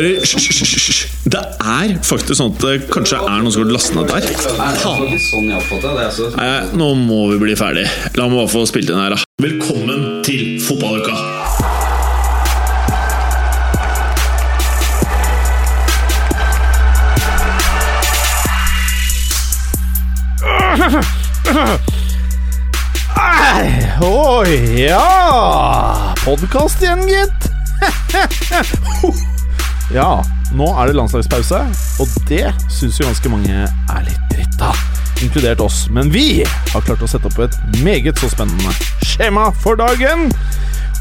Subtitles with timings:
[0.00, 1.00] hører Hysj.
[1.30, 4.22] Det er faktisk sånn at det kanskje er noen som har lastet ned der.
[4.80, 5.50] Sånn.
[5.52, 6.30] Altså.
[6.36, 7.86] Nei, nå må vi bli ferdig.
[8.16, 9.20] La meg bare få spilt inn her, da.
[9.42, 11.16] Velkommen til fotballuka!
[24.00, 27.50] Oi, ja Podkast igjen, gitt.
[29.94, 30.20] ja,
[30.56, 31.60] nå er det landslagspause,
[32.02, 34.78] og det syns jo ganske mange er litt dritt av.
[35.20, 35.84] Inkludert oss.
[35.92, 38.72] Men vi har klart å sette opp et meget så spennende
[39.04, 40.30] skjema for dagen.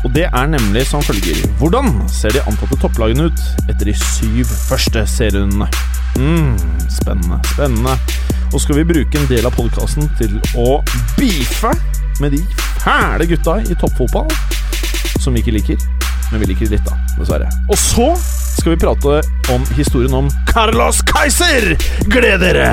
[0.04, 1.40] Og det er nemlig som følger.
[1.60, 5.70] Hvordan ser de antatte topplagene ut etter de syv første serierundene?
[6.20, 6.58] mm,
[6.90, 7.98] spennende, spennende.
[8.54, 10.80] Og skal vi bruke en del av podkasten til å
[11.18, 11.72] beefe
[12.20, 12.42] med de
[12.82, 14.30] fæle gutta i toppfotball
[15.20, 15.82] som vi ikke liker,
[16.32, 17.50] men vi liker litt, da, dessverre.
[17.70, 18.10] Og så
[18.60, 19.22] skal vi prate
[19.54, 21.76] om historien om Carlos Kaiser!
[22.12, 22.72] Gled dere!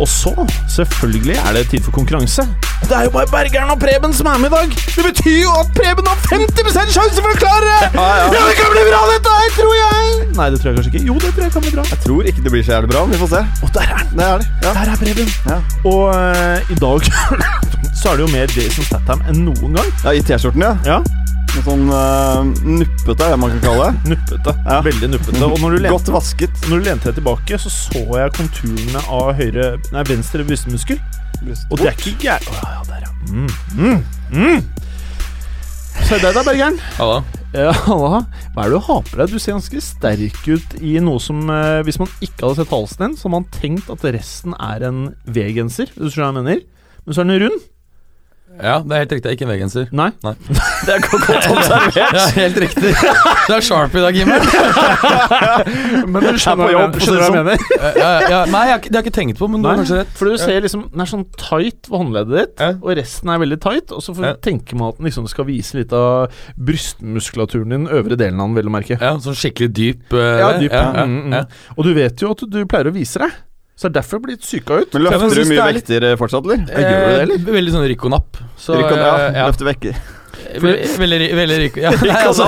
[0.00, 0.32] Og så,
[0.72, 2.42] selvfølgelig, er det tid for konkurranse.
[2.82, 4.68] Det er jo bare Bergeren og Preben som er med i dag.
[4.96, 7.90] Det betyr jo at Preben har 50 sjanse for å klare det!
[8.00, 10.28] Ja, det kan bli bra, dette her, tror jeg!
[10.38, 11.04] Nei, det tror jeg kanskje ikke.
[11.10, 11.86] Jo, det tror jeg kan bli bra.
[11.92, 13.04] Jeg tror ikke det blir så jævlig bra.
[13.12, 13.42] Vi får se.
[13.62, 14.12] Og der er han!
[14.18, 14.46] Der er.
[14.66, 14.74] Ja.
[14.80, 15.34] Der er Preben.
[15.48, 15.58] Ja.
[15.92, 17.10] Og uh, i dag
[18.02, 19.92] så er det jo mer Jason Statham enn noen gang.
[20.04, 20.74] ja, I T-skjorten, ja.
[20.88, 21.02] Ja,
[21.52, 24.14] Med sånn uh, nuppete, er det man kan kalle det.
[24.14, 24.54] Nuppete.
[24.64, 24.78] Ja.
[24.86, 25.42] Veldig nuppete.
[25.44, 26.62] Og når du, Godt vasket.
[26.70, 31.00] når du lente deg tilbake, så så jeg konturene av høyre Nei, venstre brystmuskel.
[31.42, 33.12] Og det er ikke gærent Oh, ja, ja, der, ja.
[33.32, 34.64] Mm, mm, mm.
[36.06, 36.78] Se deg da, Bergeren.
[36.96, 37.18] Halla.
[37.52, 38.22] Ja, halla.
[38.54, 39.32] Hva er det du har på deg?
[39.34, 43.04] Du ser ganske sterk ut i noe som eh, Hvis man ikke hadde sett halsen
[43.04, 45.92] din, så hadde man tenkt at resten er en V-genser.
[45.92, 46.64] Hvis du skjønner hva jeg mener.
[47.02, 47.68] Men så er den rund.
[48.60, 49.32] Ja, det er helt riktig.
[49.36, 49.86] Ikke en V-genser.
[49.96, 50.10] Nei.
[50.22, 50.32] Nei.
[50.86, 51.96] Det er godt observert.
[51.96, 52.90] Ja, helt riktig.
[53.46, 54.42] Du er sharp i dag, Jimmer.
[56.12, 57.64] Men du skjønner, hva jeg- jeg mener?
[57.96, 58.40] Ja, ja.
[58.50, 60.10] Nei, jeg det har jeg ikke tenkt på, men du har kanskje rett.
[60.18, 63.60] For du ser liksom Den er sånn tight ved håndleddet ditt, og resten er veldig
[63.62, 63.92] tight.
[63.94, 67.86] Og så får du tenke meg at den liksom skal vise litt av brystmuskulaturen din,
[67.88, 68.98] øvre delen av den, vel å merke.
[69.00, 70.72] Ja, Sånn skikkelig dyp Uh, Ja, dyp.
[70.72, 71.32] mm, mm.
[71.32, 71.44] ja.
[71.76, 73.32] Og du vet jo at du pleier å vise deg.
[73.82, 74.94] Så det er derfor jeg blir litt syka ut.
[74.94, 76.60] Men løfter du mye litt- vekter eh, fortsatt, eller?
[76.70, 77.38] Ja, gjør du det, eller?
[77.42, 78.38] Eh, Veldig sånn Rico-napp.
[78.62, 79.46] Så, Rykk- ja, eh, ja.
[79.50, 80.02] Løfter vekker.
[80.62, 81.80] Veldig, veldig, veldig Rico.
[81.82, 82.46] Ja, nei, altså,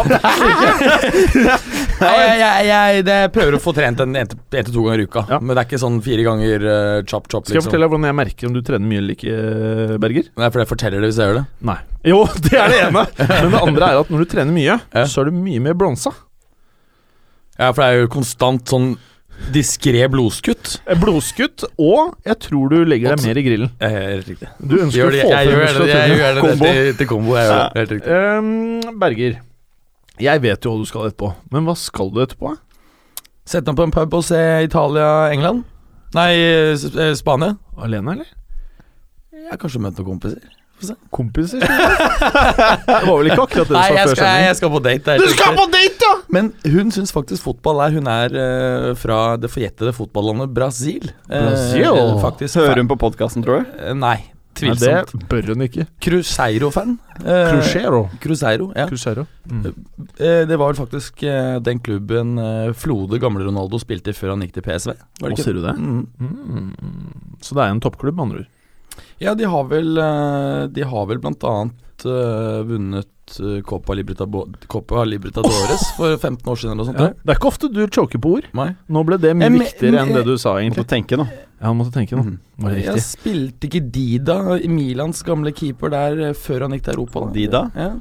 [2.01, 5.07] nei, jeg, jeg, jeg, jeg prøver å få trent en én til to ganger i
[5.09, 5.23] uka.
[5.31, 5.39] Ja.
[5.41, 7.47] Men det er ikke sånn fire ganger uh, chop chop.
[7.47, 7.69] Skal jeg Liksom.
[7.71, 10.29] fortelle deg hvordan jeg merker om du trener mye eller ikke, eh, Berger?
[10.41, 11.45] Nei, for jeg forteller det hvis jeg gjør det.
[11.71, 11.79] Nei.
[12.11, 13.07] Jo, det er det ene.
[13.31, 15.07] Men det andre er at når du trener mye, Ja.
[15.11, 16.13] så er du mye mer blonsa.
[17.59, 18.95] Ja, for det er jo konstant sånn
[19.53, 20.81] diskré blodskutt.
[20.87, 23.73] Eh, Blodskutt, og jeg tror du legger deg mer i grillen.
[23.81, 24.49] Ja, helt riktig.
[24.61, 26.65] Du ønsker Gjør å få jeg gjør det, jeg gjør det Kombo.
[26.71, 27.37] til, til kombo.
[27.39, 27.59] Jeg ja.
[27.75, 28.13] helt riktig.
[28.15, 29.37] Um, Berger,
[30.25, 32.55] jeg vet jo hva du skal etterpå, men hva skal du etterpå?
[33.45, 35.65] Sett deg på en pub og se Italia-England.
[36.15, 37.57] Nei, eh, Spania.
[37.77, 38.31] Alene, eller?
[39.35, 40.45] Jeg har kanskje møtt noen kompiser.
[41.15, 41.63] Kompiser?
[41.65, 44.47] Det var vel ikke akkurat det du Nei, sa jeg før skal, sending?
[44.49, 45.17] jeg skal på date.
[45.21, 46.13] Du skal på date, ja!
[46.35, 51.11] Men hun syns faktisk fotball er Hun er eh, fra det forjettede fotballandet Brasil.
[51.31, 51.91] Eh, Brasil?
[52.23, 53.75] faktisk Hører hun på podkasten, tror du?
[53.79, 55.13] Eh, Nei, Nei, tvilsomt.
[55.19, 55.87] det bør hun ikke.
[56.05, 56.93] Cruzeiro-fan.
[57.25, 58.05] Eh, Crucero.
[58.23, 58.87] Cruzeiro, ja.
[58.91, 59.25] Crucero.
[59.51, 59.65] Mm.
[60.15, 64.35] Eh, det var vel faktisk eh, den klubben eh, Flode, gamle Ronaldo, spilte i før
[64.37, 64.95] han gikk til PSV.
[64.95, 65.47] Var Å, det ikke?
[65.49, 65.75] sier du det?
[65.79, 66.05] Mm.
[66.19, 67.39] Mm.
[67.43, 68.51] Så det er en toppklubb, med andre ord.
[69.23, 74.67] Ja, de har vel eh, De har vel blant annet eh, vunnet eh, Copa, Libertadores,
[74.67, 77.01] Copa Libertadores for 15 år siden eller noe sånt.
[77.01, 77.13] Ja.
[77.23, 78.49] Det er ikke ofte du choker på ord.
[78.59, 78.71] Nei.
[78.91, 80.87] Nå ble det mye Jeg viktigere enn det du sa, egentlig.
[80.91, 81.29] tenke nå.
[81.31, 82.25] Ja, han måtte tenke nå.
[82.61, 84.39] Var det Jeg spilte ikke Dida,
[84.69, 87.25] Milans gamle keeper, der før han gikk til Europa?
[87.29, 87.33] Da.
[87.39, 87.63] Dida?
[87.79, 87.93] Ja.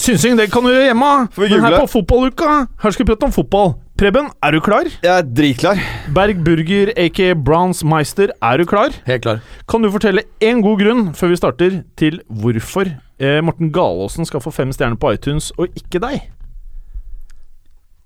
[0.00, 1.08] Synsing, det kan du gjøre hjemme!
[1.34, 3.74] Får vi Men her på fotballuka, her skal vi prate om fotball.
[4.00, 4.88] Preben, er du klar?
[5.04, 5.80] Jeg er dritklar.
[6.16, 8.94] Berg Burger, aka Browns Meister, er du klar?
[9.04, 9.42] Helt klar.
[9.68, 12.88] Kan du fortelle én god grunn før vi starter, til hvorfor
[13.20, 16.30] eh, Morten Galaasen skal få fem stjerner på iTunes, og ikke deg?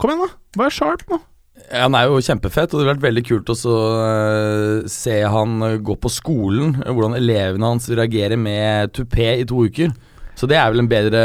[0.02, 0.64] Kom igjen, da.
[0.64, 1.20] Vær sharp nå.
[1.68, 3.76] Ja, Han er jo kjempefett, og det hadde vært veldig kult å så,
[4.08, 6.74] eh, se han gå på skolen.
[6.82, 9.94] eh, Hvordan elevene hans reagerer med tupé i to uker.
[10.34, 11.24] Så det er vel en bedre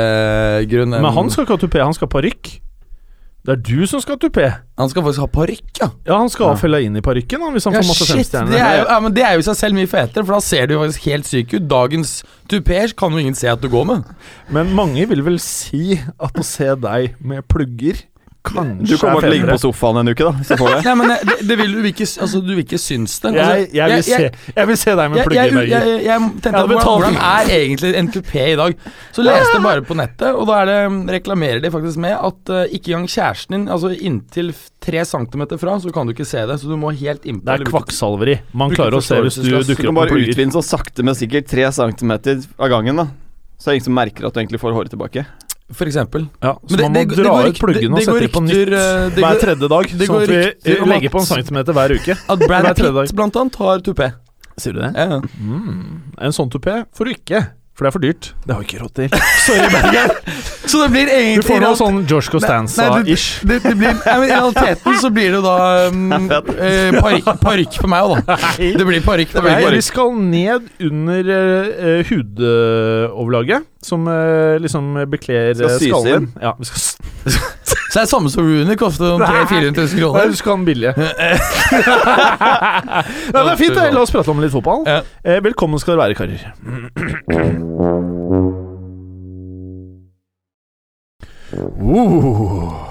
[0.70, 2.52] grunn enn Men han skal ikke ha tupé, han skal ha parykk.
[3.48, 4.46] Det er du som skal ha tupé.
[4.78, 5.88] Han skal faktisk ha parykk, ja.
[6.06, 8.52] Ja, han skal ha fella inn i parykken hvis han Ja, får masse femstjerner.
[8.52, 10.42] det er, jo, ja, men det er jo i seg selv mye fetere, for da
[10.44, 11.66] ser du jo faktisk helt syk ut.
[11.72, 12.12] Dagens
[12.52, 14.12] tupeer kan jo ingen se at du går med.
[14.54, 18.04] Men mange vil vel si at å se deg med plugger
[18.46, 20.32] kanskje Du kommer er til å ligge på sofaen en uke, da.
[20.40, 20.80] Hvis jeg får det.
[20.86, 23.32] Nei, men det, det vil du ikke Altså, du vil ikke synes det.
[23.34, 26.06] Altså, Jeg, jeg, vil se, jeg vil se deg med jeg, jeg, plugger, jeg, jeg,
[26.08, 28.78] jeg tenkte Jeg at hvordan, er egentlig en tupé i dag?
[29.16, 30.80] Så leste jeg bare på nettet, og da er det,
[31.20, 35.76] reklamerer de faktisk med at uh, ikke engang kjæresten din, altså inntil tre centimeter fra,
[35.84, 36.60] så kan du ikke se det.
[36.62, 37.44] Så du må helt innpå.
[37.50, 38.38] Det er kvakksalveri.
[38.56, 40.34] Man klarer å se hvis du dukker Du på kan Du med bare plugger.
[40.34, 43.10] utvinne så sakte, men sikkert tre centimeter av gangen, da.
[43.60, 45.26] Så er det ingen som merker at du egentlig får håret tilbake.
[45.72, 46.24] For eksempel.
[46.42, 48.70] Ja, så det- man må det- dra det ut pluggene og sette dem på nytt
[49.20, 49.86] hver tredje dag.
[50.00, 52.18] det Sånn at vi rykter legger på en centimeter hver uke.
[52.30, 53.06] At Brad Hver tredje dag.
[53.08, 54.14] Pitt blant annet har tupé.
[54.58, 54.92] Sier du det?
[54.96, 55.22] Ja.
[55.40, 56.02] Mm.
[56.18, 57.48] En sånn tupé får du ikke,
[57.80, 58.28] for det er for dyrt.
[58.44, 59.14] Det har vi ikke råd til.
[59.46, 60.10] Sorry, Bergen.
[60.70, 63.28] Så det blir egentlig Du får noe sånn Josh Costanza-ish.
[63.48, 65.56] I realiteten så blir det jo da
[65.88, 66.12] um,
[66.68, 67.00] eh,
[67.40, 68.38] parykk, for meg òg, da.
[68.80, 69.70] Det blir parykk for meg.
[69.80, 76.30] vi skal ned under uh, hudoverlaget, som uh, liksom bekler sys skallen.
[76.44, 77.56] Ja, vi skal
[77.90, 80.20] Så er det samme som Rooney, koster om 300 000-400 000 kroner.
[80.20, 80.94] Jeg husker han billige.
[83.34, 83.76] Nei, det er fint.
[83.76, 84.86] La oss prate om litt fotball.
[84.86, 85.02] Ja.
[85.26, 86.40] Eh, velkommen skal dere være, karer.
[91.82, 92.90] Uh.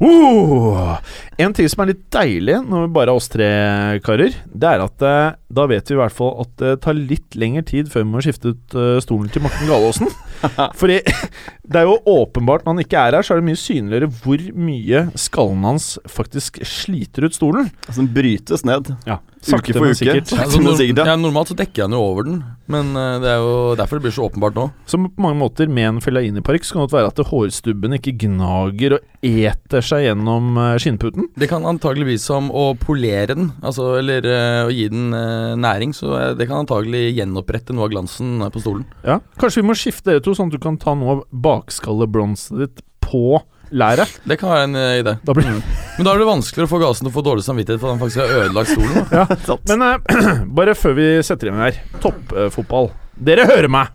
[0.00, 0.96] Uh.
[1.38, 3.48] En ting som er litt deilig når vi bare er oss tre
[4.02, 7.36] karer, det er at eh, da vet vi i hvert fall at det tar litt
[7.38, 10.10] lengre tid før vi må skifte ut eh, stolen til Morten Galaasen.
[10.80, 10.98] Fordi
[11.70, 14.42] det er jo åpenbart når han ikke er her, så er det mye synligere hvor
[14.58, 17.70] mye skallen hans faktisk sliter ut stolen.
[17.86, 18.90] Altså, den brytes ned.
[19.06, 19.94] Ja, Uke for uke.
[19.94, 20.32] sikkert.
[20.34, 21.12] Ja, Sakte, men sikkert, ja.
[21.12, 24.08] ja, normalt så dekker han jo over den, men eh, det er jo derfor det
[24.08, 24.66] blir så åpenbart nå.
[24.90, 28.98] Så på mange måter med en Fellaini-parykk så kan det være at hårstubben ikke gnager
[28.98, 31.27] og eter seg gjennom skinnputen.
[31.38, 35.92] Det kan antageligvis som å polere den, altså, eller eh, å gi den eh, næring,
[35.96, 38.86] så eh, det kan antagelig gjenopprette noe av glansen på stolen.
[39.06, 42.58] Ja, Kanskje vi må skifte dere to, sånn at du kan ta noe av bakskallebronset
[42.64, 44.16] ditt på læret.
[44.24, 45.14] Det kan være en idé.
[45.22, 45.62] Da blir Mm.
[45.98, 47.96] Men da er det vanskeligere å få gasen til å få dårlig samvittighet for at
[47.96, 49.06] han faktisk har ødelagt stolen.
[49.18, 49.56] ja.
[49.68, 51.80] Men uh, bare før vi setter i gang her.
[52.04, 52.92] Toppfotball.
[53.18, 53.94] Dere hører meg!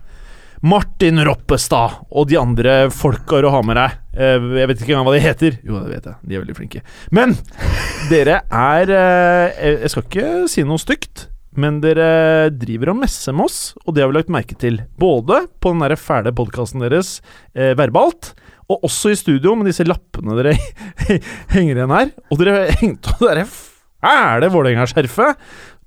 [0.64, 3.98] Martin Roppestad og de andre folka du har med deg.
[4.14, 5.58] Eh, jeg vet ikke engang hva de heter.
[5.66, 6.16] Jo, det vet jeg.
[6.22, 6.82] De er veldig flinke.
[7.14, 7.34] Men
[8.12, 11.28] dere er eh, Jeg skal ikke si noe stygt.
[11.54, 14.80] Men dere driver og messer med oss, og det har vi lagt merke til.
[14.98, 17.20] Både på den der fæle podkasten deres,
[17.54, 18.32] eh, verbalt,
[18.66, 20.56] og også i studio med disse lappene dere
[21.54, 22.10] henger igjen her.
[22.26, 25.38] Og dere hengte opp det fæle Vålerenga-skjerfet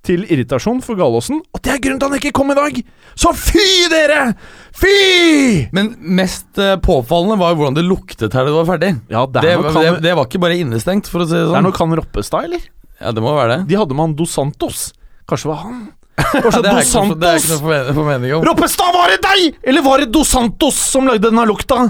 [0.07, 1.41] til irritasjon for Galåsen.
[1.53, 2.79] Og det er grunnen til han ikke kom i dag!
[3.17, 4.31] Så fy, dere!
[4.77, 5.67] Fy!
[5.75, 8.91] Men mest eh, påfallende var jo hvordan det luktet her da det var ferdig.
[9.11, 11.43] Ja, det Det, noe var- det, det var ikke bare innestengt, for å si det
[11.43, 11.59] det sånn.
[11.59, 12.65] er noe kan Roppestad, eller?
[13.01, 13.59] Ja, det må være det.
[13.69, 14.83] De hadde med han Dos Santos.
[15.29, 15.81] Kanskje det var han?
[16.17, 18.45] Kanskje det, er Dos ikke noe, det er ikke noe formen- formening om.
[18.47, 19.59] Roppestad, var det deg?!
[19.69, 21.83] Eller var det Dos Santos som lagde denne lukta?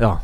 [0.00, 0.16] Ja.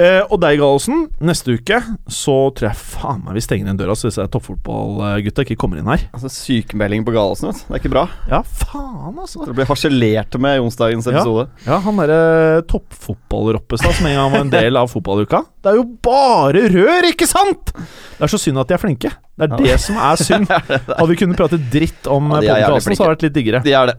[0.00, 1.02] Eh, og deg, Gallosen.
[1.20, 1.76] Neste uke
[2.08, 5.90] så tror jeg faen meg vi stenger igjen døra så disse toppfotballgutta ikke kommer inn
[5.90, 6.06] her.
[6.16, 7.66] Altså, Sykemelding på Gallosen, vet du.
[7.68, 8.04] Det er ikke bra.
[8.30, 9.42] Ja, faen, altså.
[9.44, 11.44] Dere blir harselerte med i onsdagens episode.
[11.66, 15.42] Ja, han derre toppfotball-Roppestad som en gang var en del av fotballuka.
[15.62, 17.74] Det er jo bare rør, ikke sant?!
[17.76, 19.12] Det er så synd at de er flinke.
[19.36, 19.60] Det er Ja.
[19.60, 20.48] det som er synd.
[20.96, 23.36] Hadde vi kunnet prate dritt om Ja, ja, er podkasten, så hadde det vært litt
[23.36, 23.62] diggere.
[23.66, 23.96] De er det.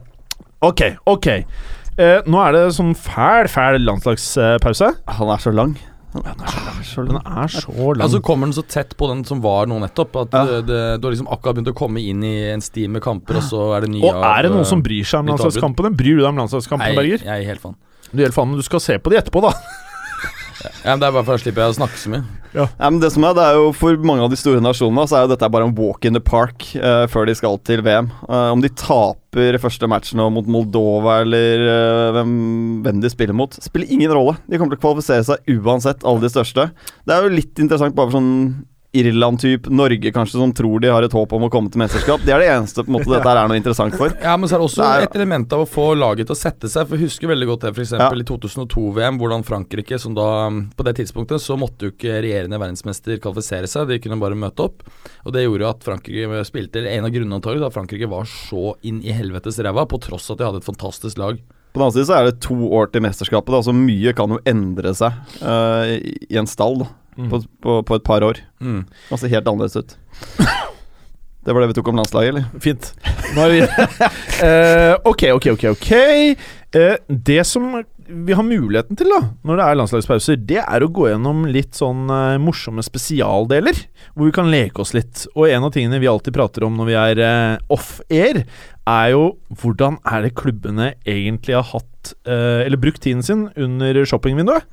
[0.64, 1.30] Ok, ok.
[1.94, 4.88] Eh, nå er det sånn fæl, fæl landslagspause.
[5.20, 5.76] Han er så lang.
[6.14, 8.02] Den er så lang.
[8.06, 10.44] Altså Kommer den så tett på den som var nå nettopp, at Ja.
[10.46, 13.38] det, det, du har liksom akkurat begynt å komme inn i en sti med kamper,
[13.42, 15.32] og så er det nye og er det av, noen som eh, bryr seg om
[15.34, 15.94] landslagskampene?
[15.98, 17.26] Bryr du deg om landslagskampene, Berger?
[17.26, 17.76] jeg er helt fan.
[18.14, 19.54] Du helt faen, men du skal se på de etterpå, da.
[20.64, 22.24] Ja, men Det er bare for å slipper å snakke så mye.
[22.54, 25.18] Ja, men det som er, det er jo For mange av de store nasjonene Så
[25.18, 28.12] er jo dette bare en walk in the park uh, før de skal til VM.
[28.28, 32.36] Uh, om de taper første matchen mot Moldova eller uh, hvem,
[32.86, 34.36] hvem de spiller mot, spiller ingen rolle.
[34.48, 36.70] De kommer til å kvalifisere seg uansett, alle de største.
[37.08, 38.34] Det er jo litt interessant bare for sånn
[38.94, 42.22] Irland-type, Norge kanskje, som tror de har et håp om å komme til mesterskap.
[42.26, 44.14] Det er det eneste på en måte dette her er noe interessant for.
[44.22, 46.36] Ja, Men så er det også Det er- et element av å få laget til
[46.36, 46.86] å sette seg.
[46.88, 47.94] For Jeg husker veldig godt det f.eks.
[47.98, 48.10] Ja.
[48.14, 50.28] i 2002-VM, hvordan Frankrike, som da
[50.78, 54.68] på det tidspunktet, så måtte jo ikke regjerende verdensmester kvalifisere seg, de kunne bare møte
[54.70, 54.86] opp.
[55.26, 58.76] Og det gjorde jo at Frankrike spilte En av grunnene antagelig at Frankrike var så
[58.86, 61.40] inn i helvetes ræva, på tross at de hadde et fantastisk lag.
[61.74, 64.30] På den annen side så er det to år til mesterskapet, da, så mye kan
[64.30, 68.42] jo endre seg eh, i- i en stall da, på, på, på et par år.
[68.64, 68.84] Mm.
[69.10, 69.98] Og ser helt annerledes ut.
[71.44, 72.46] Det var det vi tok om landslaget, eller?
[72.64, 72.94] Fint.
[73.36, 73.58] Er
[74.44, 75.66] Eh, Ok, ok, ok.
[75.74, 75.92] ok
[76.76, 80.90] uh, Det som vi har muligheten til da når det er landslagspauser, det er å
[80.92, 83.78] gå gjennom litt sånn uh, morsomme spesialdeler.
[84.16, 85.26] Hvor vi kan leke oss litt.
[85.36, 87.24] Og en av tingene vi alltid prater om når vi er
[87.72, 88.44] off-air,
[88.90, 89.24] er jo
[89.62, 94.68] hvordan er det klubbene egentlig har hatt Eller brukt tiden sin under shoppingvinduet.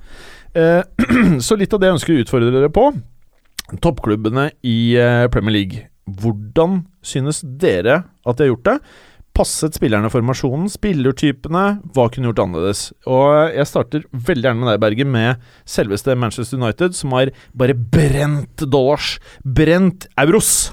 [0.55, 0.83] Eh,
[1.47, 2.89] så litt av det jeg ønsker å utfordre dere på.
[3.83, 5.87] Toppklubbene i eh, Premier League.
[6.11, 8.77] Hvordan synes dere at de har gjort det?
[9.37, 10.67] Passet spillerne formasjonen?
[10.73, 11.65] Spillertypene?
[11.95, 12.89] Hva kunne gjort annerledes?
[13.07, 17.79] Og jeg starter veldig gjerne med deg, Berge, med selveste Manchester United, som har bare
[17.79, 19.15] brent dollars.
[19.47, 20.73] Brent euros.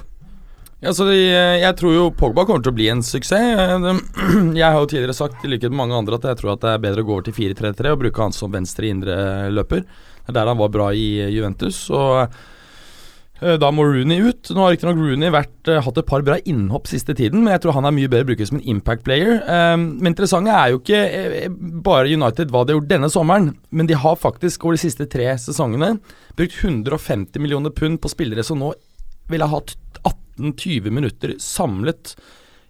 [0.78, 3.32] Ja, så de, jeg tror jo Pogba kommer til å bli en suksess.
[3.34, 4.02] Eh,
[4.60, 6.70] Jeg har jo tidligere sagt i likhet med mange andre at jeg tror at det
[6.70, 9.16] er bedre å gå over til 4-3-3 og bruke han som venstre indre
[9.50, 9.82] løper.
[9.82, 11.80] Det er der han var bra i Juventus.
[11.90, 14.52] Og eh, da må Rooney ut.
[14.54, 17.64] Nå har riktignok Rooney vært, eh, hatt et par bra innhopp siste tiden, men jeg
[17.64, 19.40] tror han er mye bedre brukt som en impact player.
[19.42, 21.50] Eh, men interessante er jo ikke eh,
[21.88, 25.10] bare United hva de har gjort denne sommeren, men de har faktisk over de siste
[25.10, 25.96] tre sesongene
[26.38, 28.70] brukt 150 millioner pund på spillere som nå
[29.28, 29.74] ville ha hatt
[30.38, 32.14] 18-20 minutter samlet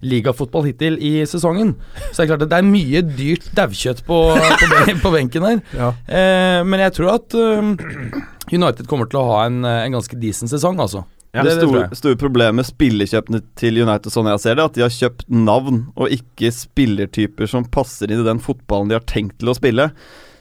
[0.00, 1.72] ligafotball hittil i sesongen.
[2.12, 5.46] Så det er klart at det er mye dyrt daukjøtt på, på, ben- på benken
[5.48, 5.62] her.
[5.75, 5.88] Ja.
[6.06, 7.72] Eh, men jeg tror at uh,
[8.54, 11.02] United kommer til å ha en, eh, en ganske decent sesong, altså.
[11.34, 14.87] Ja, det, store, store problemet med spillekjøpene til United, sånn jeg ser det, at de
[14.87, 19.37] har kjøpt navn og ikke spillertyper som passer inn i den fotballen de har tenkt
[19.42, 19.90] til å spille.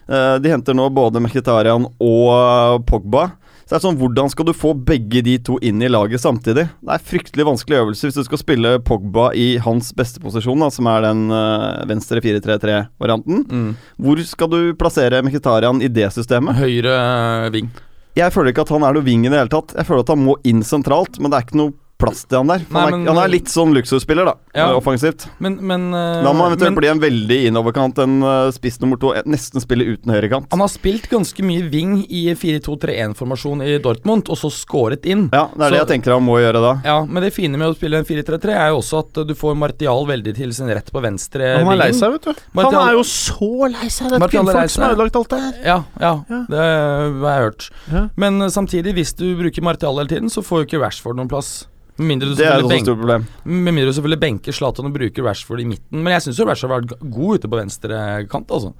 [0.08, 3.32] Eh, de henter nå både Mkhitarian og Pogba.
[3.68, 6.70] Så det er sånn, Hvordan skal du få begge de to inn i laget samtidig?
[6.72, 10.70] Det er fryktelig vanskelig øvelse hvis du skal spille Pogba i hans beste posisjon, da,
[10.72, 13.44] som er den øh, venstre 4-3-3-varianten.
[13.44, 13.74] Mm.
[14.00, 16.56] Hvor skal du plassere Mkhitarian i det systemet?
[16.62, 17.68] Høyre eh, ving.
[18.16, 19.76] Jeg føler ikke at han er noe ving i det hele tatt.
[19.76, 22.48] Jeg føler at han må inn sentralt, men det er ikke noe plass til han
[22.52, 22.60] der.
[22.68, 24.34] For Nei, han, er, men- han er litt sånn luksusspiller, da.
[24.54, 24.68] Ja.
[24.70, 25.28] eh, Offensivt.
[25.42, 28.80] Men, men, eh, Da må han eventuelt men bli en veldig innoverkant, en uh, spiss
[28.82, 29.14] nummer to.
[29.18, 30.48] eh, Nesten spille uten høyrekant.
[30.52, 35.28] han har spilt ganske mye wing i 4-2-3-1-formasjon i Dortmund, og så skåret inn.
[35.34, 36.74] Ja, det er det jeg tenker han må gjøre da.
[36.86, 39.34] Ja, men det fine med å spille en 4-3-3 er jo også at eh, du
[39.38, 42.44] får Martial veldig til sin rett på venstre Han er lei seg, vet du.
[42.62, 44.10] Han er jo så lei seg.
[44.12, 45.58] Det er Martial kvinnfolk som har ødelagt alt det her.
[45.66, 46.44] Ja, ja, Ja.
[46.50, 47.70] det har jeg hørt.
[47.92, 48.06] Ja.
[48.16, 51.30] Men eh, samtidig, hvis du bruker Martial hele tiden, så får jo ikke Rashford noen
[51.32, 51.66] plass.
[51.98, 53.26] Med mindre du Det er et selvfølgelig, også stort problem.
[53.44, 56.04] med mindre du selvfølgelig benker Zlatan og bruker Rashford i midten.
[56.04, 58.74] Men jeg syns Rashford har vært god ute på venstre kant, altså.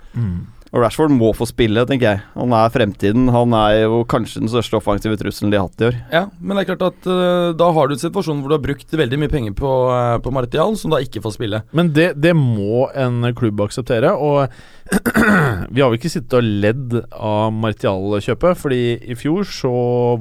[0.74, 2.24] Og Rashford må få spille, tenker jeg.
[2.36, 3.30] Han er fremtiden.
[3.34, 6.00] Han er jo kanskje den største offensive trusselen de har hatt i år.
[6.14, 8.64] Ja, men det er klart at uh, da har du en situasjon hvor du har
[8.64, 11.62] brukt veldig mye penger på, uh, på Martial, som da ikke får spille.
[11.78, 14.52] Men det, det må en klubb akseptere, og
[15.74, 19.72] vi har jo ikke sittet og ledd av Martial-kjøpet, fordi i fjor så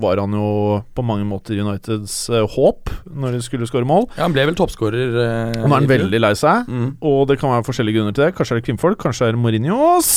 [0.03, 4.09] var han jo på mange måter Uniteds uh, håp når de skulle skåre mål.
[4.15, 5.19] Ja, Han ble vel toppskårer.
[5.19, 6.89] Uh, han er veldig lei seg, mm.
[7.03, 8.35] og det kan være forskjellige grunner til det.
[8.39, 10.13] Kanskje er det kvinnfolk, kanskje er det Mourinhos.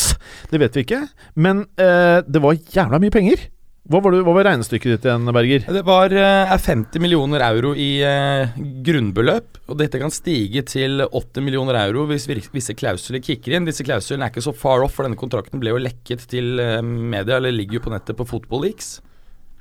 [0.51, 1.05] Det vet vi ikke.
[1.35, 3.49] Men eh, det var jævla mye penger.
[3.89, 5.63] Hva var, det, hva var regnestykket ditt igjen, Berger?
[5.73, 8.51] Det var, eh, er 50 millioner euro i eh,
[8.85, 13.65] grunnbeløp, og dette kan stige til 80 millioner euro hvis visse klausuler kicker inn.
[13.65, 16.83] Disse klausulene er ikke så far off, for denne kontrakten ble jo lekket til eh,
[16.85, 18.99] media, eller ligger jo på nettet på Football Leaks.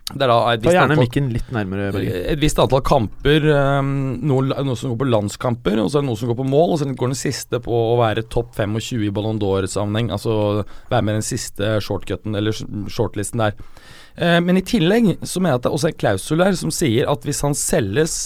[0.08, 1.08] Det er da et visst antall,
[1.92, 2.14] Berger.
[2.32, 6.08] et visst antall kamper, eh, noe, noe som går på landskamper, og så er det
[6.08, 9.04] noe som går på mål, og så går den siste på å være topp 25
[9.04, 12.56] i Ballon d'Or-sammenheng, altså være med i den siste shortcuten, eller
[12.88, 13.58] shortlisten der.
[14.16, 16.72] Eh, men i tillegg så mener jeg at det er også en klausul der som
[16.74, 18.16] sier at hvis han selges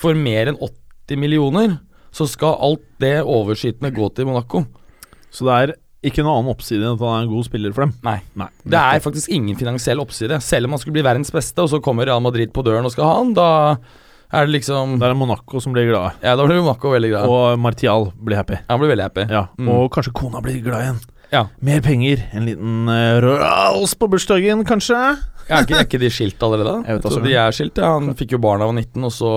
[0.00, 1.76] for mer enn 80 millioner,
[2.10, 4.64] så skal alt det overskytende gå til Monaco.
[5.30, 7.84] Så det er ikke noen annen oppside enn at han er en god spiller for
[7.84, 7.94] dem.
[8.06, 8.18] Nei.
[8.40, 8.46] Nei.
[8.64, 10.38] Det er faktisk ingen finansiell oppside.
[10.40, 12.94] Selv om han skulle bli verdens beste, og så kommer Real Madrid på døren og
[12.94, 13.48] skal ha han, da
[14.32, 17.10] er det liksom Det er det Monaco som blir glad, Ja, da blir Monaco veldig
[17.10, 17.26] glad.
[17.28, 18.60] og Martial blir happy.
[18.70, 19.26] Han blir veldig happy.
[19.28, 19.68] Ja, Mm.
[19.74, 21.00] Og kanskje kona blir glad igjen.
[21.32, 21.44] Ja.
[21.62, 24.96] Mer penger, en liten uh, Rolls på bursdagen, kanskje?
[25.50, 26.80] Er ikke, er ikke de skilt allerede?
[26.86, 27.22] Jeg vet også.
[27.22, 27.92] de er skilt, ja.
[27.98, 29.30] Han fikk jo barn da han var 19, og så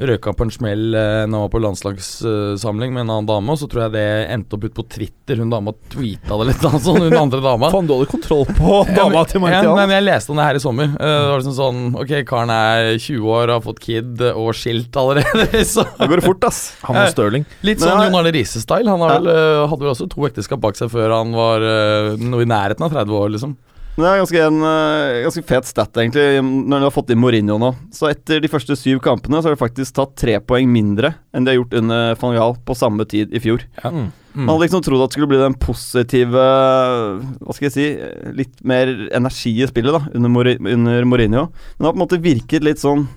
[0.00, 3.52] røk han på en smell eh, når han var på landslagssamling med en annen dame,
[3.52, 5.40] og så tror jeg det endte opp ut på Twitter.
[5.40, 7.70] Hun dama tweeta det litt, altså, hun andre dama.
[7.72, 10.62] Faen, du hadde kontroll på dama til Ja, men jeg leste om det her i
[10.62, 10.92] sommer.
[10.96, 14.96] Eh, det var liksom sånn Ok, karen er 20 år, har fått kid og skilt
[15.00, 15.64] allerede.
[15.72, 16.62] så Da går det fort, ass.
[16.86, 17.48] Han og Stirling.
[17.66, 18.88] Litt sånn Jon Arne Riise-style.
[18.90, 22.14] Han har vel, eh, hadde vel også to ekteskap bak seg før han var eh,
[22.20, 23.56] noe i nærheten av 30 år, liksom.
[24.00, 27.20] Men det er ganske en eh, ganske fet stat, egentlig, når de har fått inn
[27.20, 27.68] Mourinho nå.
[27.92, 31.44] Så etter de første syv kampene så har de faktisk tatt tre poeng mindre enn
[31.44, 33.66] de har gjort under van Gaal på samme tid i fjor.
[33.82, 33.92] Ja.
[33.92, 34.08] Mm.
[34.30, 34.44] Mm.
[34.46, 36.42] Man hadde liksom trodd at det skulle bli den positive
[37.42, 37.86] Hva skal jeg si
[38.38, 41.48] Litt mer energi i spillet da under, under Mourinho.
[41.50, 43.08] Men det har på en måte virket litt sånn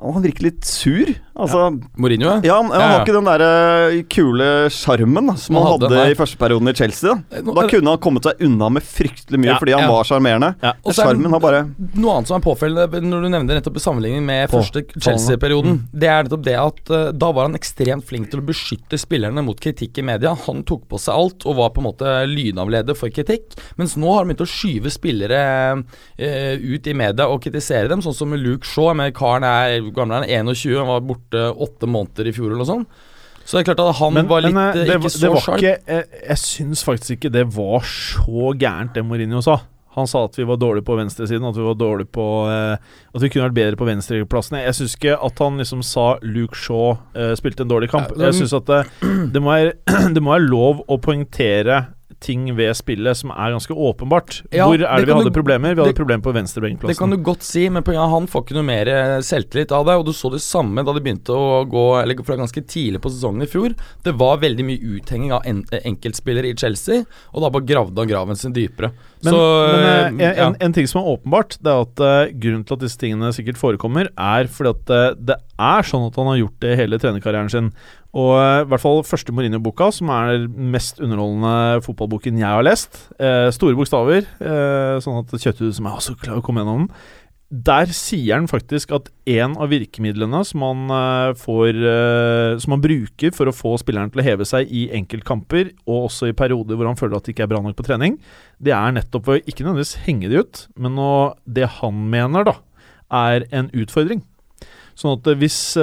[0.00, 1.10] Han virker litt sur.
[1.40, 5.66] Altså Mourinho, Ja, han, han Ja, har ikke den der eh, kule sjarmen som Han
[5.70, 7.14] hadde, hadde, i første perioden i Chelsea.
[7.32, 9.90] Da, da kunne han kommet seg unna med fryktelig mye Ja, fordi han ja.
[9.92, 10.50] var sjarmerende.
[10.60, 10.72] Ja.
[10.84, 11.62] Er Sjarmen har bare
[11.96, 15.78] Noe annet som er påfellende når du nevner nettopp i sammenligning med På- første Chelsea-perioden,
[15.96, 19.44] det er nettopp det at uh, da var han ekstremt flink til å beskytte spillerne
[19.46, 20.34] mot kritikk i media.
[20.46, 23.56] Han tok på seg alt og var på en måte lynavleder for kritikk.
[23.80, 25.40] Mens nå har han begynt å skyve spillere
[25.80, 28.92] uh, ut i media og kritisere dem, sånn som Luke Shaw.
[29.00, 32.62] Med karen er gammel er han 21, han var borte åtte måneder i fjor eller
[32.62, 33.02] noe sånt.
[33.44, 35.34] Så det er klart at han Men, var litt men, eh, eh, det, ikke så
[35.42, 35.62] sharp.
[35.64, 39.60] Jeg, jeg syns faktisk ikke det var så gærent, det Mourinho sa.
[39.96, 42.76] Han sa at vi var dårlige på venstresiden, at vi var dårlige på eh,
[43.14, 44.62] At vi kunne vært bedre på venstreplassene.
[44.62, 48.12] Jeg syns ikke at han liksom sa Luke Shaw eh, spilte en dårlig kamp.
[48.20, 48.84] Jeg syns at det,
[49.34, 49.74] det, må være,
[50.14, 51.82] det må være lov å poengtere
[52.20, 54.42] ting ved spillet som er ganske åpenbart.
[54.52, 55.74] Ja, Hvor er det vi hadde du- problemer?
[55.74, 56.32] Vi hadde det- problemer på
[56.88, 59.72] Det kan du godt si, men på, ja, han får ikke noe mer eh, selvtillit
[59.72, 59.94] av det.
[59.96, 63.10] Og du så det samme da det begynte å gå Eller fra ganske tidlig på
[63.10, 63.74] sesongen i fjor.
[64.04, 68.08] Det var veldig mye uthenging av en, enkeltspillere i Chelsea, og da bare gravde han
[68.08, 68.92] graven sin dypere.
[69.20, 70.46] Men, så men eh, eh, en, ja.
[70.46, 73.32] en, en ting som er åpenbart, det er at uh, grunnen til at disse tingene
[73.36, 77.00] sikkert forekommer, er fordi at uh, det er sånn at han har gjort det hele
[77.02, 77.68] trenerkarrieren sin.
[78.16, 83.04] Og i hvert fall første Mourinho-boka, som er den mest underholdende fotballboken jeg har lest.
[83.54, 84.24] Store bokstaver,
[85.04, 87.04] sånn at kjøtthuset som jeg også klarer å komme gjennom den.
[87.50, 92.80] Der sier han faktisk at en av virkemidlene som han, eh, får, eh, som han
[92.80, 96.78] bruker for å få spilleren til å heve seg i enkeltkamper, og også i perioder
[96.78, 98.20] hvor han føler at det ikke er bra nok på trening,
[98.62, 102.54] det er nettopp å ikke nødvendigvis henge de ut, men å, det han mener da,
[103.10, 104.22] er en utfordring.
[104.94, 105.74] Sånn at eh, hvis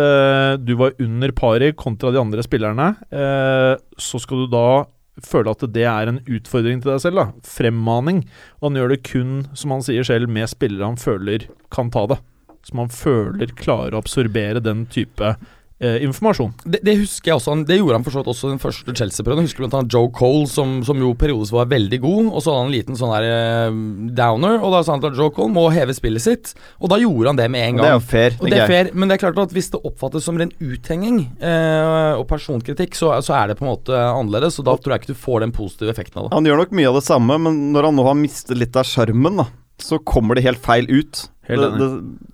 [0.64, 4.86] du var under paret kontra de andre spillerne, så skal du da
[5.26, 7.22] føle at det er en utfordring til deg selv.
[7.22, 8.24] da Fremmaning.
[8.60, 12.06] Og han gjør det kun, som han sier selv, med spillere han føler kan ta
[12.12, 12.20] det.
[12.68, 15.36] Som han føler klarer å absorbere den type
[15.80, 16.54] eh, informasjon.
[16.66, 18.96] det, det husker jeg også han, Det gjorde han for så vidt også den første
[18.98, 19.46] Chelsea-prøven.
[19.48, 22.32] Husker blant annet Joe Cole, som, som jo periodisk var veldig god.
[22.32, 23.80] Og så hadde han en liten sånn der eh,
[24.18, 26.54] downer, og da sa han at Joe Cole må heve spillet sitt.
[26.82, 28.02] Og da gjorde han det med en Det er gang.
[28.02, 28.38] jo fair.
[28.42, 31.22] Og det er fair, men det er klart at hvis det oppfattes som ren uthenging
[31.42, 34.58] eh, og personkritikk, så, så er det på en måte annerledes.
[34.62, 36.36] Og da tror jeg ikke du får den positive effekten av det.
[36.38, 38.88] Han gjør nok mye av det samme, men når han nå har mistet litt av
[38.88, 39.46] sjarmen,
[39.78, 41.28] så kommer det helt feil ut.
[41.48, 41.90] Det, det,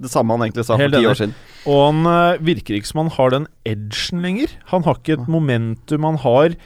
[0.06, 1.36] det samme han egentlig sa for ti år siden.
[1.70, 4.56] Og han uh, virker ikke som han har den edgen lenger.
[4.74, 6.08] Han har ikke et momentum.
[6.08, 6.58] Han har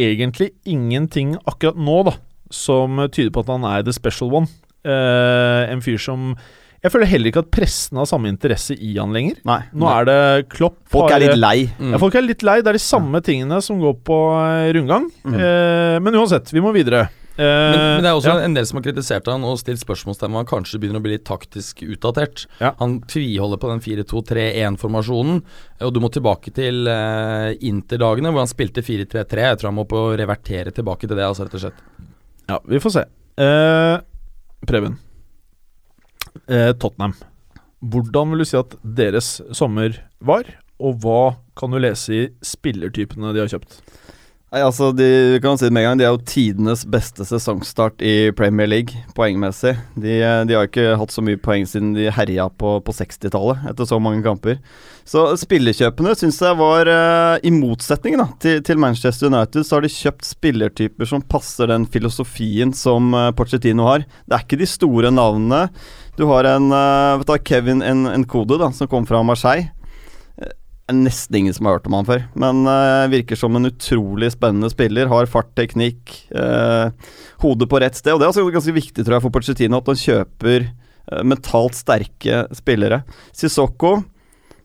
[0.00, 2.16] egentlig ingenting akkurat nå da
[2.50, 4.50] som tyder på at han er the special one.
[4.80, 6.32] Uh, en fyr som
[6.80, 9.36] Jeg føler heller ikke at pressen har samme interesse i han lenger.
[9.44, 9.58] Nei.
[9.76, 10.20] Nå er det
[10.54, 11.68] Klopp Folk er litt lei.
[11.76, 11.90] Mm.
[11.92, 12.62] Ja, folk er litt lei.
[12.64, 15.10] Det er de samme tingene som går på eh, rundgang.
[15.28, 15.36] Mm.
[15.36, 17.10] Eh, men uansett, vi må videre.
[17.40, 18.44] Eh, Men, men det er også ja.
[18.44, 21.14] en del som har kritisert han og stilt spørsmålstegn ved han kanskje begynner å bli
[21.14, 22.44] litt taktisk utdatert.
[22.60, 22.74] Ja.
[22.82, 25.40] Han tviholder på den 4-2-3-1-formasjonen,
[25.86, 29.46] og du må tilbake til uh, Inter-dagene hvor han spilte 4-3-3.
[29.46, 31.80] Jeg tror han må på å revertere tilbake til det, altså, rett og slett.
[32.50, 33.06] Ja, vi får se.
[33.40, 33.96] Uh,
[34.68, 35.00] Preben.
[36.44, 37.16] Uh, Tottenham.
[37.80, 40.44] Hvordan vil du si at deres sommer var,
[40.76, 41.22] og hva
[41.56, 43.80] kan du lese i spillertypene de har kjøpt?
[44.50, 48.02] Nei, altså, de, kan si det med en gang, de er jo tidenes beste sesongstart
[48.02, 49.76] i Premier League, poengmessig.
[49.94, 53.86] De, de har ikke hatt så mye poeng siden de herja på, på 60-tallet, etter
[53.86, 54.58] så mange kamper.
[55.06, 59.86] Så spillerkjøpene syns jeg var, uh, i motsetning da, til, til Manchester United, så har
[59.86, 64.02] de kjøpt spillertyper som passer den filosofien som uh, Pochettino har.
[64.26, 65.68] Det er ikke de store navnene.
[66.18, 67.86] Du har en uh, vet du, Kevin
[68.24, 69.70] Nkode, da, som kom fra Marseille
[70.96, 72.24] nesten ingen som har hørt om han før.
[72.38, 75.10] Men uh, virker som en utrolig spennende spiller.
[75.10, 76.90] Har fart, teknikk, uh,
[77.44, 78.14] hodet på rett sted.
[78.14, 81.78] Og det er altså ganske viktig tror jeg for Pochettino at han kjøper uh, mentalt
[81.78, 83.02] sterke spillere.
[83.36, 83.98] Sissoko,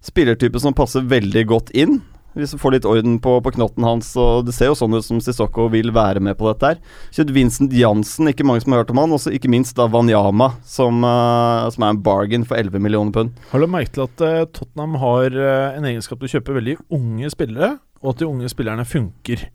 [0.05, 1.99] spillertype som passer veldig godt inn.
[2.35, 5.05] Hvis du får litt orden på, på knotten hans, og det ser jo sånn ut
[5.05, 6.79] som Sissoko vil være med på dette her.
[7.15, 9.13] Kjøpt Vincent Jansen, ikke mange som har hørt om han.
[9.15, 13.37] Og ikke minst da Wanyama, som, uh, som er en bargain for 11 millioner pund.
[13.53, 17.31] Har du merket at uh, Tottenham har uh, en egenskap til å kjøpe veldig unge
[17.31, 19.47] spillere, og at de unge spillerne funker?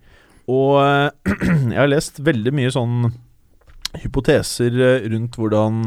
[0.50, 0.80] Og
[1.74, 3.12] jeg har lest veldig mye sånn
[4.00, 4.72] hypoteser
[5.10, 5.82] rundt hvordan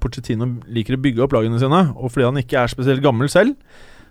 [0.00, 1.84] Pochettino liker å bygge opp lagene sine.
[1.98, 3.54] Og fordi han ikke er spesielt gammel selv,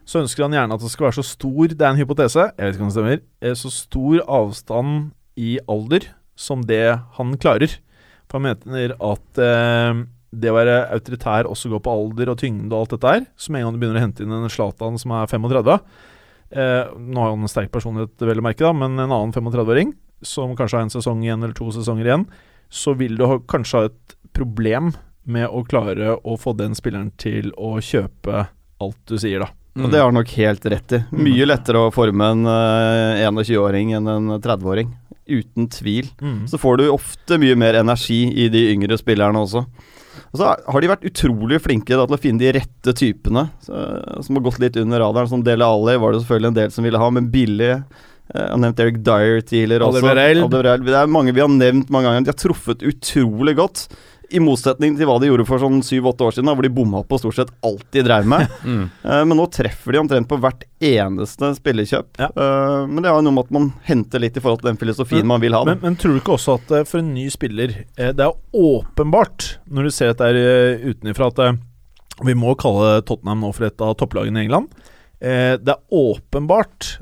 [0.07, 2.63] så ønsker han gjerne at det skal være så stor Det er en hypotese, jeg
[2.63, 3.23] vet ikke om det stemmer.
[3.43, 7.75] eh, Så stor avstand i alder som det han klarer.
[8.27, 12.71] For han mener at eh, det å være autoritær også går på alder og tyngde
[12.71, 13.25] og alt dette her.
[13.49, 17.23] Med en gang du begynner å hente inn en Zlatan som er 35 eh, Nå
[17.23, 20.79] har han en sterk personlighet, vel å merke, da, men en annen 35-åring som kanskje
[20.79, 22.23] har en sesong igjen eller to sesonger igjen,
[22.73, 24.95] så vil du ha, kanskje ha et problem
[25.27, 28.47] med å klare å få den spilleren til å kjøpe
[28.81, 29.51] alt du sier, da.
[29.83, 31.01] Og det har han nok helt rett i.
[31.27, 34.89] Mye lettere å forme en uh, 21-åring enn en 30-åring.
[35.27, 36.07] Uten tvil.
[36.21, 36.47] Mm.
[36.47, 39.65] Så får du ofte mye mer energi i de yngre spillerne også.
[40.31, 43.85] Og så har de vært utrolig flinke da, til å finne de rette typene, så,
[44.25, 45.29] som har gått litt under radaren.
[45.31, 47.71] Som Dele Alli var det selvfølgelig en del som ville ha, men billig.
[47.77, 50.01] Eh, Jeg har nevnt Eric Dyer tidligere også.
[50.03, 50.43] Alderweireld.
[50.49, 50.87] Alderweireld.
[50.89, 52.27] Det er mange vi har nevnt mange ganger.
[52.27, 53.87] De har truffet utrolig godt.
[54.29, 56.99] I motsetning til hva de gjorde for sånn syv-åtte år siden, da, hvor de bomma
[57.07, 58.47] på stort sett alt de drev med.
[58.67, 58.89] Mm.
[59.05, 62.09] uh, Men nå treffer de omtrent på hvert eneste spillekjøp.
[62.19, 62.27] Ja.
[62.35, 64.81] Uh, Men det har jo noe med at man henter litt i forhold til den
[64.81, 65.63] filosofien Men- man vil ha.
[65.69, 69.57] Men, men tror du ikke også at eh, for en ny spiller Det er åpenbart,
[69.71, 73.93] når du ser dette her utenifra, at vi må kalle Tottenham nå for et av
[73.99, 74.67] topplagene i England.
[75.21, 76.97] Eh, Det er åpenbart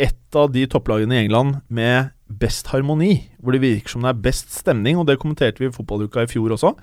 [0.00, 4.22] et av de topplagene i England med best harmoni, hvor det virker som det er
[4.26, 6.74] best stemning, og det kommenterte vi i fotballuka i fjor også.